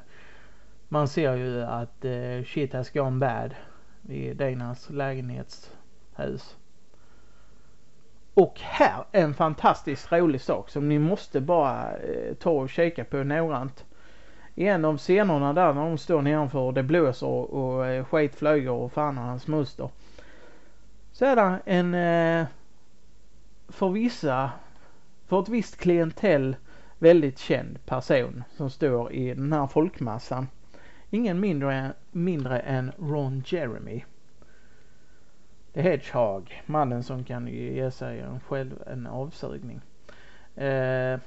man 0.88 1.08
ser 1.08 1.34
ju 1.34 1.62
att 1.62 2.04
eh, 2.04 2.44
shit 2.46 2.72
has 2.72 2.90
gone 2.90 3.18
bad 3.18 3.54
i 4.08 4.34
Danas 4.34 4.90
lägenhetshus. 4.90 6.56
Och 8.34 8.60
här 8.60 9.04
en 9.12 9.34
fantastiskt 9.34 10.12
rolig 10.12 10.40
sak 10.40 10.70
som 10.70 10.88
ni 10.88 10.98
måste 10.98 11.40
bara 11.40 11.96
eh, 11.96 12.34
ta 12.34 12.50
och 12.50 12.70
kika 12.70 13.04
på 13.04 13.16
noggrant. 13.16 13.84
I 14.54 14.66
en 14.66 14.84
av 14.84 14.98
scenerna 14.98 15.52
där 15.52 15.74
när 15.74 15.84
de 15.84 15.98
står 15.98 16.22
nedanför 16.22 16.58
och 16.58 16.74
det 16.74 16.82
blåser 16.82 17.26
och, 17.26 17.50
och 17.50 17.86
eh, 17.86 18.04
skit 18.04 18.34
flyger 18.34 18.70
och 18.70 18.92
fan 18.92 19.18
och 19.18 19.24
hans 19.24 19.46
moster. 19.46 19.88
Så 21.12 21.24
är 21.24 21.36
det 21.36 21.58
en 21.64 21.94
eh, 21.94 22.46
för 23.68 23.88
vissa, 23.88 24.50
för 25.28 25.40
ett 25.40 25.48
visst 25.48 25.76
klientell 25.76 26.56
väldigt 26.98 27.38
känd 27.38 27.86
person 27.86 28.44
som 28.56 28.70
står 28.70 29.12
i 29.12 29.34
den 29.34 29.52
här 29.52 29.66
folkmassan. 29.66 30.48
Ingen 31.10 31.40
mindre, 31.40 31.92
mindre 32.12 32.60
än 32.60 32.92
Ron 32.98 33.42
Jeremy. 33.46 34.04
The 35.72 35.82
Hedgehog, 35.82 36.62
mannen 36.66 37.02
som 37.02 37.24
kan 37.24 37.46
ge 37.46 37.90
sig 37.90 38.20
en 38.20 38.40
själv 38.40 38.82
en 38.86 39.06
avsugning. 39.06 39.80
Eh, 40.56 41.20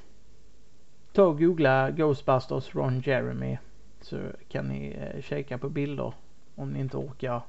ta 1.13 1.23
och 1.23 1.39
googla 1.39 1.91
Ghostbusters 1.91 2.75
Ron 2.75 2.99
Jeremy 2.99 3.57
så 4.01 4.17
kan 4.47 4.67
ni 4.67 4.97
eh, 4.99 5.21
kika 5.21 5.57
på 5.57 5.69
bilder 5.69 6.13
om 6.55 6.69
ni 6.69 6.79
inte 6.79 6.97
orkar 6.97 7.41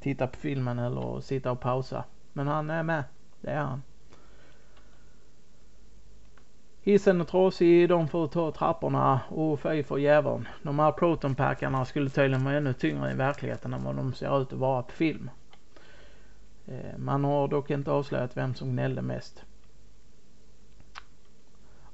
titta 0.00 0.26
på 0.26 0.36
filmen 0.36 0.78
eller 0.78 1.20
sitta 1.20 1.52
och 1.52 1.60
pausa. 1.60 2.04
Men 2.32 2.46
han 2.46 2.70
är 2.70 2.82
med, 2.82 3.04
det 3.40 3.50
är 3.50 3.60
han. 3.60 3.82
Hissen 6.86 7.20
är 7.20 7.24
trasig, 7.24 7.88
de 7.88 8.08
får 8.08 8.28
ta 8.28 8.50
trapporna 8.50 9.20
och 9.28 9.60
fy 9.60 9.82
för 9.82 9.98
djävulen. 9.98 10.48
De 10.62 10.78
här 10.78 10.92
protonpackarna 10.92 11.84
skulle 11.84 12.10
tydligen 12.10 12.44
vara 12.44 12.56
ännu 12.56 12.72
tyngre 12.72 13.10
i 13.10 13.14
verkligheten 13.14 13.74
än 13.74 13.84
vad 13.84 13.96
de 13.96 14.12
ser 14.14 14.42
ut 14.42 14.52
att 14.52 14.58
vara 14.58 14.82
på 14.82 14.92
film. 14.92 15.30
Eh, 16.66 16.98
man 16.98 17.24
har 17.24 17.48
dock 17.48 17.70
inte 17.70 17.90
avslöjat 17.90 18.36
vem 18.36 18.54
som 18.54 18.72
gnällde 18.72 19.02
mest. 19.02 19.44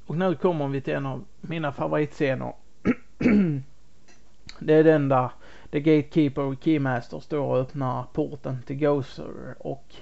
Och 0.07 0.17
nu 0.17 0.35
kommer 0.35 0.69
vi 0.69 0.81
till 0.81 0.95
en 0.95 1.07
av 1.07 1.25
mina 1.41 1.73
favoritscener. 1.73 2.53
det 4.59 4.75
är 4.75 4.85
den 4.85 5.09
där 5.09 5.31
The 5.71 5.81
Gatekeeper 5.81 6.43
och 6.43 6.65
Keymaster 6.65 7.21
står 7.21 7.39
och 7.39 7.59
öppnar 7.59 8.05
porten 8.13 8.63
till 8.63 8.79
Gozer 8.79 9.55
och 9.59 9.95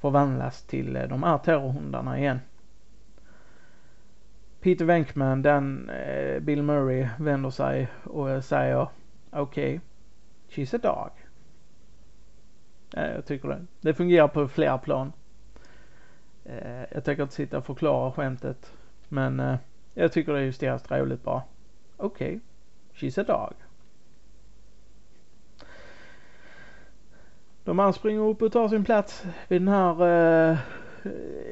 förvandlas 0.00 0.62
till 0.62 0.96
eh, 0.96 1.08
de 1.08 1.22
här 1.22 1.38
terrorhundarna 1.38 2.18
igen. 2.18 2.40
Peter 4.60 4.84
Venkman, 4.84 5.42
den 5.42 5.90
eh, 5.90 6.40
Bill 6.40 6.62
Murray 6.62 7.08
vänder 7.18 7.50
sig 7.50 7.88
och 8.04 8.44
säger 8.44 8.88
okej, 9.30 9.80
okay, 9.80 9.80
she's 10.48 10.76
a 10.76 10.78
dog. 10.78 11.10
Jag 12.90 13.26
tycker 13.26 13.48
det. 13.48 13.66
Det 13.80 13.94
fungerar 13.94 14.28
på 14.28 14.48
flera 14.48 14.78
plan. 14.78 15.12
Eh, 16.44 16.84
jag 16.90 17.04
tänker 17.04 17.22
inte 17.22 17.34
sitta 17.34 17.58
och 17.58 17.66
förklara 17.66 18.12
skämtet. 18.12 18.72
Men 19.08 19.40
eh, 19.40 19.56
jag 19.94 20.12
tycker 20.12 20.32
det 20.32 20.38
är 20.38 20.44
justeras 20.44 20.90
roligt 20.90 21.22
bara. 21.22 21.42
Okej, 21.96 22.28
okay. 22.28 22.40
she's 22.94 23.20
a 23.20 23.24
dog. 23.24 23.54
De 27.64 27.78
andra 27.78 27.92
springer 27.92 28.20
upp 28.20 28.42
och 28.42 28.52
tar 28.52 28.68
sin 28.68 28.84
plats 28.84 29.26
vid 29.48 29.60
den 29.62 29.68
här, 29.68 30.02
eh, 30.02 30.58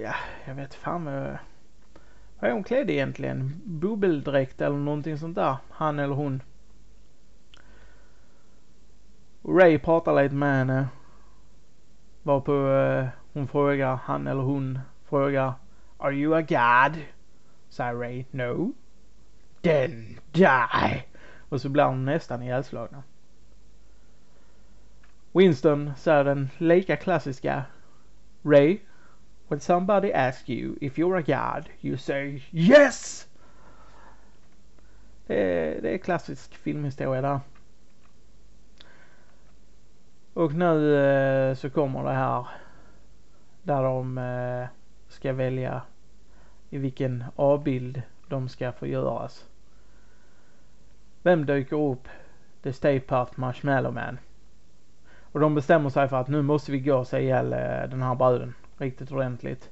ja, 0.02 0.14
jag 0.46 0.54
vet 0.54 0.74
fan 0.74 1.04
vad, 1.04 1.38
vad 2.40 2.50
är 2.50 2.54
hon 2.54 2.64
klädd 2.64 2.90
egentligen? 2.90 3.60
Bubbeldräkt 3.64 4.60
eller 4.60 4.76
någonting 4.76 5.18
sånt 5.18 5.34
där, 5.34 5.56
han 5.70 5.98
eller 5.98 6.14
hon. 6.14 6.42
Ray 9.42 9.78
pratar 9.78 10.22
lite 10.22 10.34
med 10.34 10.56
henne 10.58 10.88
Varpå 12.22 12.68
eh, 12.68 13.06
hon 13.32 13.48
frågar, 13.48 13.96
han 13.96 14.26
eller 14.26 14.42
hon 14.42 14.78
frågar 15.04 15.52
Are 15.98 16.14
you 16.14 16.34
a 16.34 16.42
god? 16.42 17.02
Säger 17.68 17.94
Ray 17.94 18.24
No. 18.30 18.72
Then 19.60 20.18
die. 20.32 21.04
Och 21.48 21.60
så 21.60 21.68
blir 21.68 21.84
de 21.84 22.04
nästan 22.04 22.42
ihjälslagna. 22.42 23.02
Winston 25.32 25.92
säger 25.96 26.24
den 26.24 26.50
lika 26.58 26.96
klassiska 26.96 27.64
Ray 28.42 28.78
When 29.48 29.60
somebody 29.60 30.12
asks 30.12 30.48
you 30.48 30.76
if 30.80 30.98
you're 30.98 31.16
a 31.16 31.22
god 31.22 31.68
you 31.80 31.96
say 31.96 32.42
yes! 32.52 33.28
Det 35.26 35.34
är, 35.34 35.82
det 35.82 35.94
är 35.94 35.98
klassisk 35.98 36.54
filmhistoria 36.54 37.22
där. 37.22 37.40
Och 40.34 40.54
nu 40.54 40.96
eh, 40.96 41.54
så 41.54 41.70
kommer 41.70 42.04
det 42.04 42.12
här 42.12 42.46
där 43.62 43.82
de 43.82 44.18
eh, 44.18 44.68
ska 45.08 45.32
välja 45.32 45.82
i 46.70 46.78
vilken 46.78 47.24
avbild 47.36 48.02
de 48.28 48.48
ska 48.48 48.72
få 48.72 48.86
göras. 48.86 49.44
Vem 51.22 51.46
dyker 51.46 51.76
upp? 51.76 52.08
The 52.62 52.72
Stay 52.72 53.00
Puft 53.00 53.36
Marshmallow 53.36 53.92
Man. 53.92 54.18
Och 55.32 55.40
de 55.40 55.54
bestämmer 55.54 55.90
sig 55.90 56.08
för 56.08 56.16
att 56.16 56.28
nu 56.28 56.42
måste 56.42 56.72
vi 56.72 56.80
gå 56.80 56.96
och 56.96 57.06
säga 57.06 57.22
ihjäl 57.22 57.52
eh, 57.52 57.90
den 57.90 58.02
här 58.02 58.14
bruden 58.14 58.54
riktigt 58.78 59.12
ordentligt. 59.12 59.70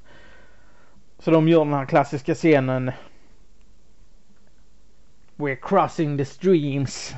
Så 1.18 1.30
de 1.30 1.48
gör 1.48 1.64
den 1.64 1.74
här 1.74 1.86
klassiska 1.86 2.34
scenen 2.34 2.92
We're 5.36 5.58
crossing 5.62 6.18
the 6.18 6.24
streams. 6.24 7.14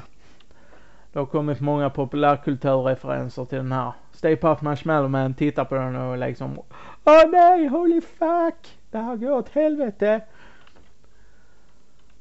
Det 1.13 1.19
har 1.19 1.27
kommit 1.27 1.61
många 1.61 1.91
populärkulturreferenser 1.91 3.45
till 3.45 3.59
den 3.59 3.73
här. 3.73 3.93
Stay 4.13 4.37
Puft 4.37 4.63
Marshmallow 4.63 5.11
Man 5.11 5.35
tittar 5.35 5.65
på 5.65 5.75
den 5.75 5.97
och 5.97 6.19
liksom 6.19 6.59
Åh 7.05 7.31
nej, 7.31 7.67
holy 7.67 8.01
fuck! 8.01 8.79
Det 8.91 8.99
här 8.99 9.17
går 9.17 9.31
åt 9.31 9.49
helvete. 9.49 10.21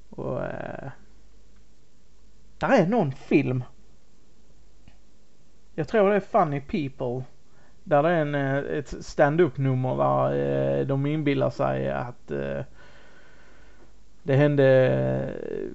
Och 0.10 0.46
eh, 0.46 0.92
där 2.58 2.84
är 2.84 2.88
någon 2.88 3.12
film. 3.12 3.64
Jag 5.76 5.88
tror 5.88 6.10
det 6.10 6.16
är 6.16 6.20
Funny 6.20 6.62
People. 6.62 7.24
Där 7.88 8.04
det 8.04 8.10
är 8.10 8.22
en, 8.22 8.36
eh, 8.36 8.58
ett 8.58 9.06
stand-up 9.06 9.58
nummer 9.58 9.98
där 9.98 10.80
eh, 10.80 10.86
de 10.86 11.06
inbillar 11.06 11.50
sig 11.50 11.92
att 11.92 12.32
eh, 12.32 12.62
det 14.24 14.36
hände 14.36 14.66
eh, 14.88 15.68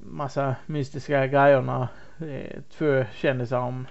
massa 0.00 0.56
mystiska 0.66 1.26
grejer 1.26 1.60
när 1.60 1.86
eh, 2.18 2.60
två 2.70 3.04
kändisar 3.14 3.58
om 3.58 3.86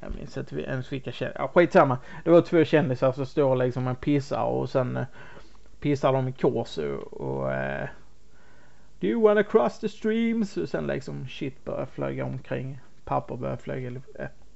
jag 0.00 0.14
minns 0.14 0.36
inte 0.36 0.60
ens 0.60 0.92
vilka 0.92 1.12
kändisar. 1.12 1.42
Ja, 1.42 1.48
skitsamma. 1.48 1.98
Det 2.24 2.30
var 2.30 2.40
två 2.40 2.64
kändisar 2.64 3.12
som 3.12 3.26
står 3.26 3.56
liksom 3.56 3.86
och 3.86 4.00
pissar 4.00 4.44
och 4.44 4.70
sen 4.70 5.06
pissar 5.80 6.12
de 6.12 6.28
i 6.28 6.32
kors 6.32 6.78
och, 6.78 7.12
och 7.12 7.52
Do 9.00 9.08
you 9.08 9.22
wanna 9.22 9.42
cross 9.42 9.78
the 9.78 9.88
streams? 9.88 10.56
Och 10.56 10.68
sen 10.68 10.86
liksom 10.86 11.28
shit 11.28 11.64
börjar 11.64 11.86
flyga 11.86 12.24
omkring. 12.24 12.80
Papper 13.04 13.36
börjar 13.36 13.56
flyga. 13.56 14.00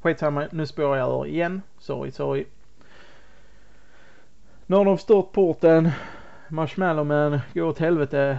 Skitsamma. 0.00 0.48
Nu 0.52 0.66
spårar 0.66 0.96
jag 0.96 1.26
ur 1.26 1.26
igen. 1.26 1.62
Sorry, 1.78 2.10
sorry. 2.10 2.44
Nu 4.66 4.76
har 4.76 4.84
de 4.84 4.98
stört 4.98 5.32
porten. 5.32 5.90
Marshmallowman 6.48 7.40
går 7.54 7.62
åt 7.62 7.78
helvete. 7.78 8.38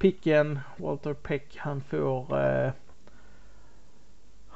Picken, 0.00 0.58
Walter 0.76 1.14
Peck, 1.14 1.56
han 1.56 1.80
får 1.80 2.40
Eh, 2.40 2.72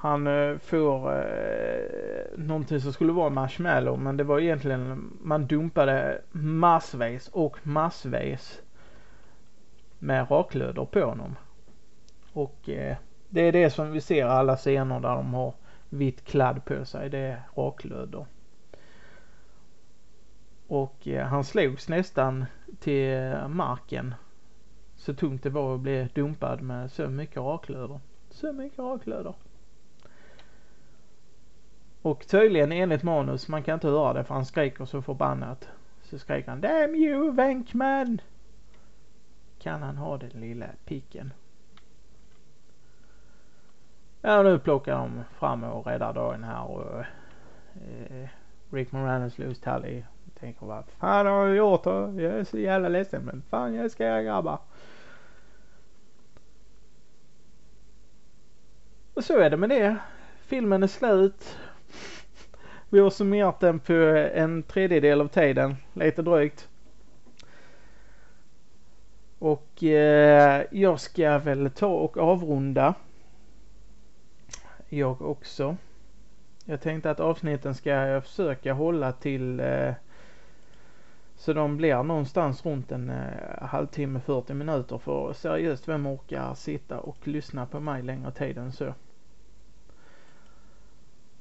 han 0.01 0.26
eh, 0.26 0.59
får 0.59 1.12
eh, 1.18 2.38
någonting 2.38 2.80
som 2.80 2.92
skulle 2.92 3.12
vara 3.12 3.30
marshmallow 3.30 3.98
men 3.98 4.16
det 4.16 4.24
var 4.24 4.40
egentligen 4.40 5.11
man 5.20 5.46
dumpade 5.46 6.20
massvis 6.32 7.28
och 7.28 7.66
massvis 7.66 8.62
med 9.98 10.30
raklödder 10.30 10.84
på 10.84 11.01
honom. 11.01 11.36
Och 12.32 12.68
eh, 12.68 12.96
det 13.28 13.40
är 13.40 13.53
det 13.53 13.70
som 13.70 13.92
vi 13.92 14.01
ser 14.01 14.24
alla 14.24 14.57
scener 14.57 15.01
där 15.01 15.14
de 15.14 15.34
har 15.34 15.55
vitt 15.88 16.24
kladd 16.24 16.64
på 16.64 16.84
sig. 16.84 17.11
Det 17.11 17.18
är 17.18 17.42
raklödder. 17.57 18.26
Och 20.71 21.09
eh, 21.09 21.27
han 21.27 21.45
slogs 21.45 21.89
nästan 21.89 22.47
till 22.79 23.37
marken. 23.49 24.14
Så 24.97 25.14
tungt 25.14 25.43
det 25.43 25.51
var 25.51 25.75
att 25.75 25.81
bli 25.81 26.09
dumpad 26.14 26.62
med 26.62 26.91
så 26.91 27.09
mycket 27.09 27.37
raklöver. 27.37 28.01
Så 28.31 28.53
mycket 28.53 28.79
raklöver. 28.79 29.35
Och 32.03 32.27
tydligen 32.27 32.73
enligt 32.73 33.03
manus, 33.03 33.49
man 33.49 33.62
kan 33.62 33.75
inte 33.75 33.89
höra 33.89 34.12
det 34.12 34.25
för 34.25 34.35
han 34.35 34.47
skriker 34.47 34.85
så 34.85 35.03
förbannat. 35.03 35.68
Så 36.03 36.18
skriker 36.18 36.51
han 36.51 36.61
Damn 36.61 36.95
you 36.95 37.33
Venkman! 37.33 38.21
Kan 39.59 39.83
han 39.83 39.97
ha 39.97 40.16
den 40.16 40.41
lilla 40.41 40.66
picken. 40.85 41.33
Ja 44.21 44.43
nu 44.43 44.59
plockar 44.59 44.97
de 44.97 45.23
fram 45.39 45.64
och 45.64 45.87
räddar 45.87 46.12
dagen 46.12 46.45
här 46.45 46.64
och 46.64 46.99
eh, 47.75 48.29
Rick 48.71 48.93
Moranis 48.93 49.39
Loose 49.39 49.61
Tully 49.61 50.03
tänker 50.41 50.66
vad 50.66 50.84
fan 50.99 51.26
har 51.26 51.47
jag 51.47 51.57
gjort? 51.57 51.86
Jag 51.86 52.22
är 52.22 52.45
så 52.45 52.59
jävla 52.59 52.88
ledsen 52.88 53.24
men 53.24 53.43
fan 53.51 53.74
jag 53.74 53.91
ska 53.91 54.05
er 54.05 54.22
grabbar. 54.22 54.59
Och 59.14 59.24
så 59.24 59.38
är 59.38 59.51
det 59.51 59.57
med 59.57 59.68
det. 59.68 59.97
Filmen 60.47 60.82
är 60.82 60.86
slut. 60.86 61.57
Vi 62.88 62.99
har 62.99 63.11
summerat 63.11 63.61
den 63.61 63.78
på 63.78 63.93
en 64.34 64.62
tredjedel 64.62 65.20
av 65.20 65.28
tiden, 65.28 65.76
lite 65.93 66.22
drygt. 66.22 66.68
Och 69.38 69.84
eh, 69.84 70.64
jag 70.70 71.01
ska 71.01 71.38
väl 71.38 71.70
ta 71.70 71.86
och 71.86 72.16
avrunda. 72.16 72.95
Jag 74.88 75.22
också. 75.22 75.76
Jag 76.64 76.80
tänkte 76.80 77.11
att 77.11 77.20
avsnitten 77.20 77.74
ska 77.74 77.91
jag 77.91 78.24
försöka 78.24 78.72
hålla 78.72 79.12
till 79.12 79.61
eh, 79.61 79.93
så 81.41 81.53
de 81.53 81.76
blir 81.76 82.03
någonstans 82.03 82.66
runt 82.66 82.93
en 82.93 83.11
eh, 83.11 83.62
halvtimme, 83.62 84.20
40 84.20 84.55
minuter 84.55 84.99
för 84.99 85.32
seriöst 85.32 85.88
vem 85.88 86.07
orkar 86.07 86.55
sitta 86.55 87.01
och 87.01 87.28
lyssna 87.28 87.66
på 87.66 87.80
mig 87.80 88.03
längre 88.03 88.32
tid 88.32 88.59
än 88.59 88.72
så. 88.72 88.95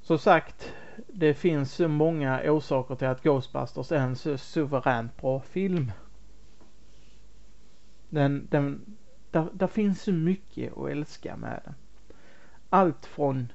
Som 0.02 0.20
sagt, 0.20 0.74
det 1.08 1.34
finns 1.34 1.74
så 1.74 1.88
många 1.88 2.52
orsaker 2.52 2.96
till 2.96 3.08
att 3.08 3.24
Ghostbusters 3.24 3.92
är 3.92 4.00
en 4.00 4.16
så 4.16 4.38
suveränt 4.38 5.22
bra 5.22 5.40
film. 5.40 5.92
Den, 8.10 8.48
den, 8.52 8.98
där, 9.32 9.48
där 9.54 9.68
finns 9.68 10.02
så 10.02 10.12
mycket 10.12 10.78
att 10.78 10.90
älska 10.90 11.38
med 11.38 11.62
den. 11.66 11.74
Allt 12.70 13.06
från 13.06 13.52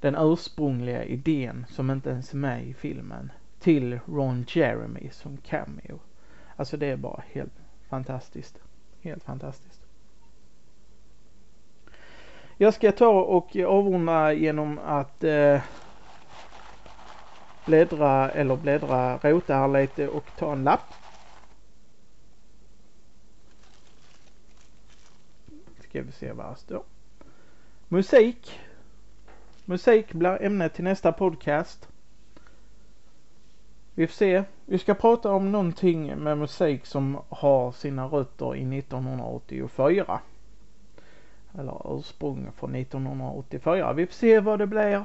den 0.00 0.16
ursprungliga 0.18 1.04
idén 1.04 1.66
som 1.68 1.90
inte 1.90 2.10
ens 2.10 2.32
är 2.32 2.36
med 2.36 2.66
i 2.66 2.74
filmen 2.74 3.32
till 3.62 4.00
Ron 4.06 4.44
Jeremy 4.48 5.10
som 5.10 5.36
cameo. 5.36 6.00
Alltså 6.56 6.76
det 6.76 6.86
är 6.86 6.96
bara 6.96 7.22
helt 7.32 7.52
fantastiskt. 7.88 8.58
Helt 9.00 9.24
fantastiskt. 9.24 9.80
Jag 12.56 12.74
ska 12.74 12.92
ta 12.92 13.08
och 13.08 13.56
avrunda 13.56 14.32
genom 14.32 14.78
att 14.78 15.24
eh, 15.24 15.62
bläddra 17.66 18.30
eller 18.30 18.56
bläddra, 18.56 19.18
rota 19.18 19.54
här 19.54 19.68
lite 19.68 20.08
och 20.08 20.24
ta 20.38 20.52
en 20.52 20.64
lapp. 20.64 20.94
Ska 25.80 26.02
vi 26.02 26.12
se 26.12 26.32
vad 26.32 26.52
det 26.52 26.56
står. 26.56 26.82
Musik. 27.88 28.60
Musik 29.64 30.12
blir 30.12 30.42
ämnet 30.42 30.74
till 30.74 30.84
nästa 30.84 31.12
podcast. 31.12 31.91
Vi 33.94 34.06
får 34.06 34.14
se. 34.14 34.44
Vi 34.66 34.78
ska 34.78 34.94
prata 34.94 35.32
om 35.32 35.52
någonting 35.52 36.16
med 36.16 36.38
musik 36.38 36.86
som 36.86 37.18
har 37.28 37.72
sina 37.72 38.06
rötter 38.06 38.56
i 38.56 38.78
1984. 38.78 40.20
Eller 41.58 41.98
ursprung 41.98 42.52
från 42.56 42.74
1984. 42.74 43.92
Vi 43.92 44.06
får 44.06 44.14
se 44.14 44.40
vad 44.40 44.58
det 44.58 44.66
blir. 44.66 45.04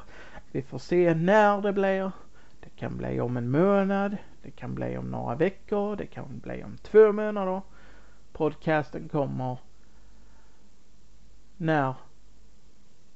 Vi 0.52 0.62
får 0.62 0.80
se 0.80 1.14
när 1.14 1.62
det 1.62 1.74
blir. 1.74 2.12
Det 2.60 2.70
kan 2.76 2.98
bli 2.98 3.20
om 3.22 3.38
en 3.38 3.52
månad. 3.52 4.18
Det 4.42 4.52
kan 4.52 4.76
bli 4.76 4.98
om 4.98 5.06
några 5.06 5.36
veckor. 5.36 5.96
Det 5.96 6.06
kan 6.06 6.40
bli 6.40 6.64
om 6.64 6.78
två 6.78 7.12
månader. 7.12 7.62
Podcasten 8.34 9.10
kommer 9.10 9.58
när 11.58 11.94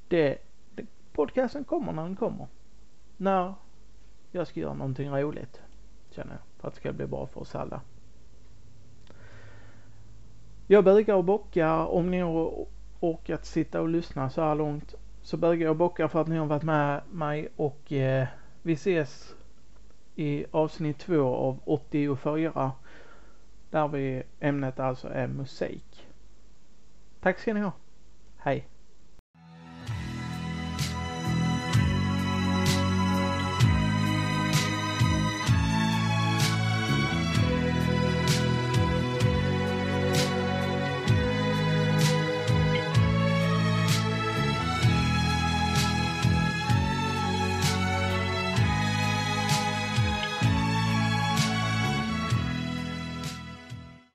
det, 0.08 0.38
det 0.76 0.86
podcasten 1.14 1.64
kommer 1.64 1.92
när 1.92 2.04
den 2.04 2.16
kommer. 2.16 2.48
När 3.18 3.54
jag 4.32 4.48
ska 4.48 4.60
göra 4.60 4.74
någonting 4.74 5.10
roligt. 5.10 5.62
Känner 6.10 6.32
jag. 6.32 6.42
För 6.62 6.68
att 6.68 6.74
det 6.74 6.80
ska 6.80 6.94
bli 6.94 7.08
bra 7.08 7.28
för 7.28 7.42
oss 7.42 7.56
alla. 7.56 7.82
Jag 10.68 10.84
bögar 10.84 11.16
och 11.16 11.24
bockar 11.24 11.86
om 11.86 12.12
ni 12.12 12.20
har 12.20 12.66
orkat 13.00 13.46
sitta 13.46 13.82
och 13.82 13.90
lyssna 13.90 14.30
så 14.30 14.42
här 14.42 14.56
långt. 14.56 14.96
Så 15.22 15.38
bögar 15.38 15.66
jag 15.66 15.72
och 15.72 15.78
bockar 15.78 16.08
för 16.08 16.22
att 16.22 16.28
ni 16.28 16.38
har 16.38 16.46
varit 16.46 16.64
med 16.64 17.02
mig 17.12 17.50
och 17.56 17.94
eh, 17.94 18.28
vi 18.62 18.74
ses 18.74 19.36
i 20.16 20.46
avsnitt 20.52 21.00
2 21.00 21.36
av 21.36 21.60
84. 21.66 22.72
Där 23.70 23.88
vi 23.88 24.24
ämnet 24.40 24.80
alltså 24.80 25.08
är 25.08 25.28
musik. 25.28 26.08
Tack 27.22 27.40
ska 27.40 27.54
ni 27.54 27.60
ha. 27.60 27.72
Hej. 28.38 28.68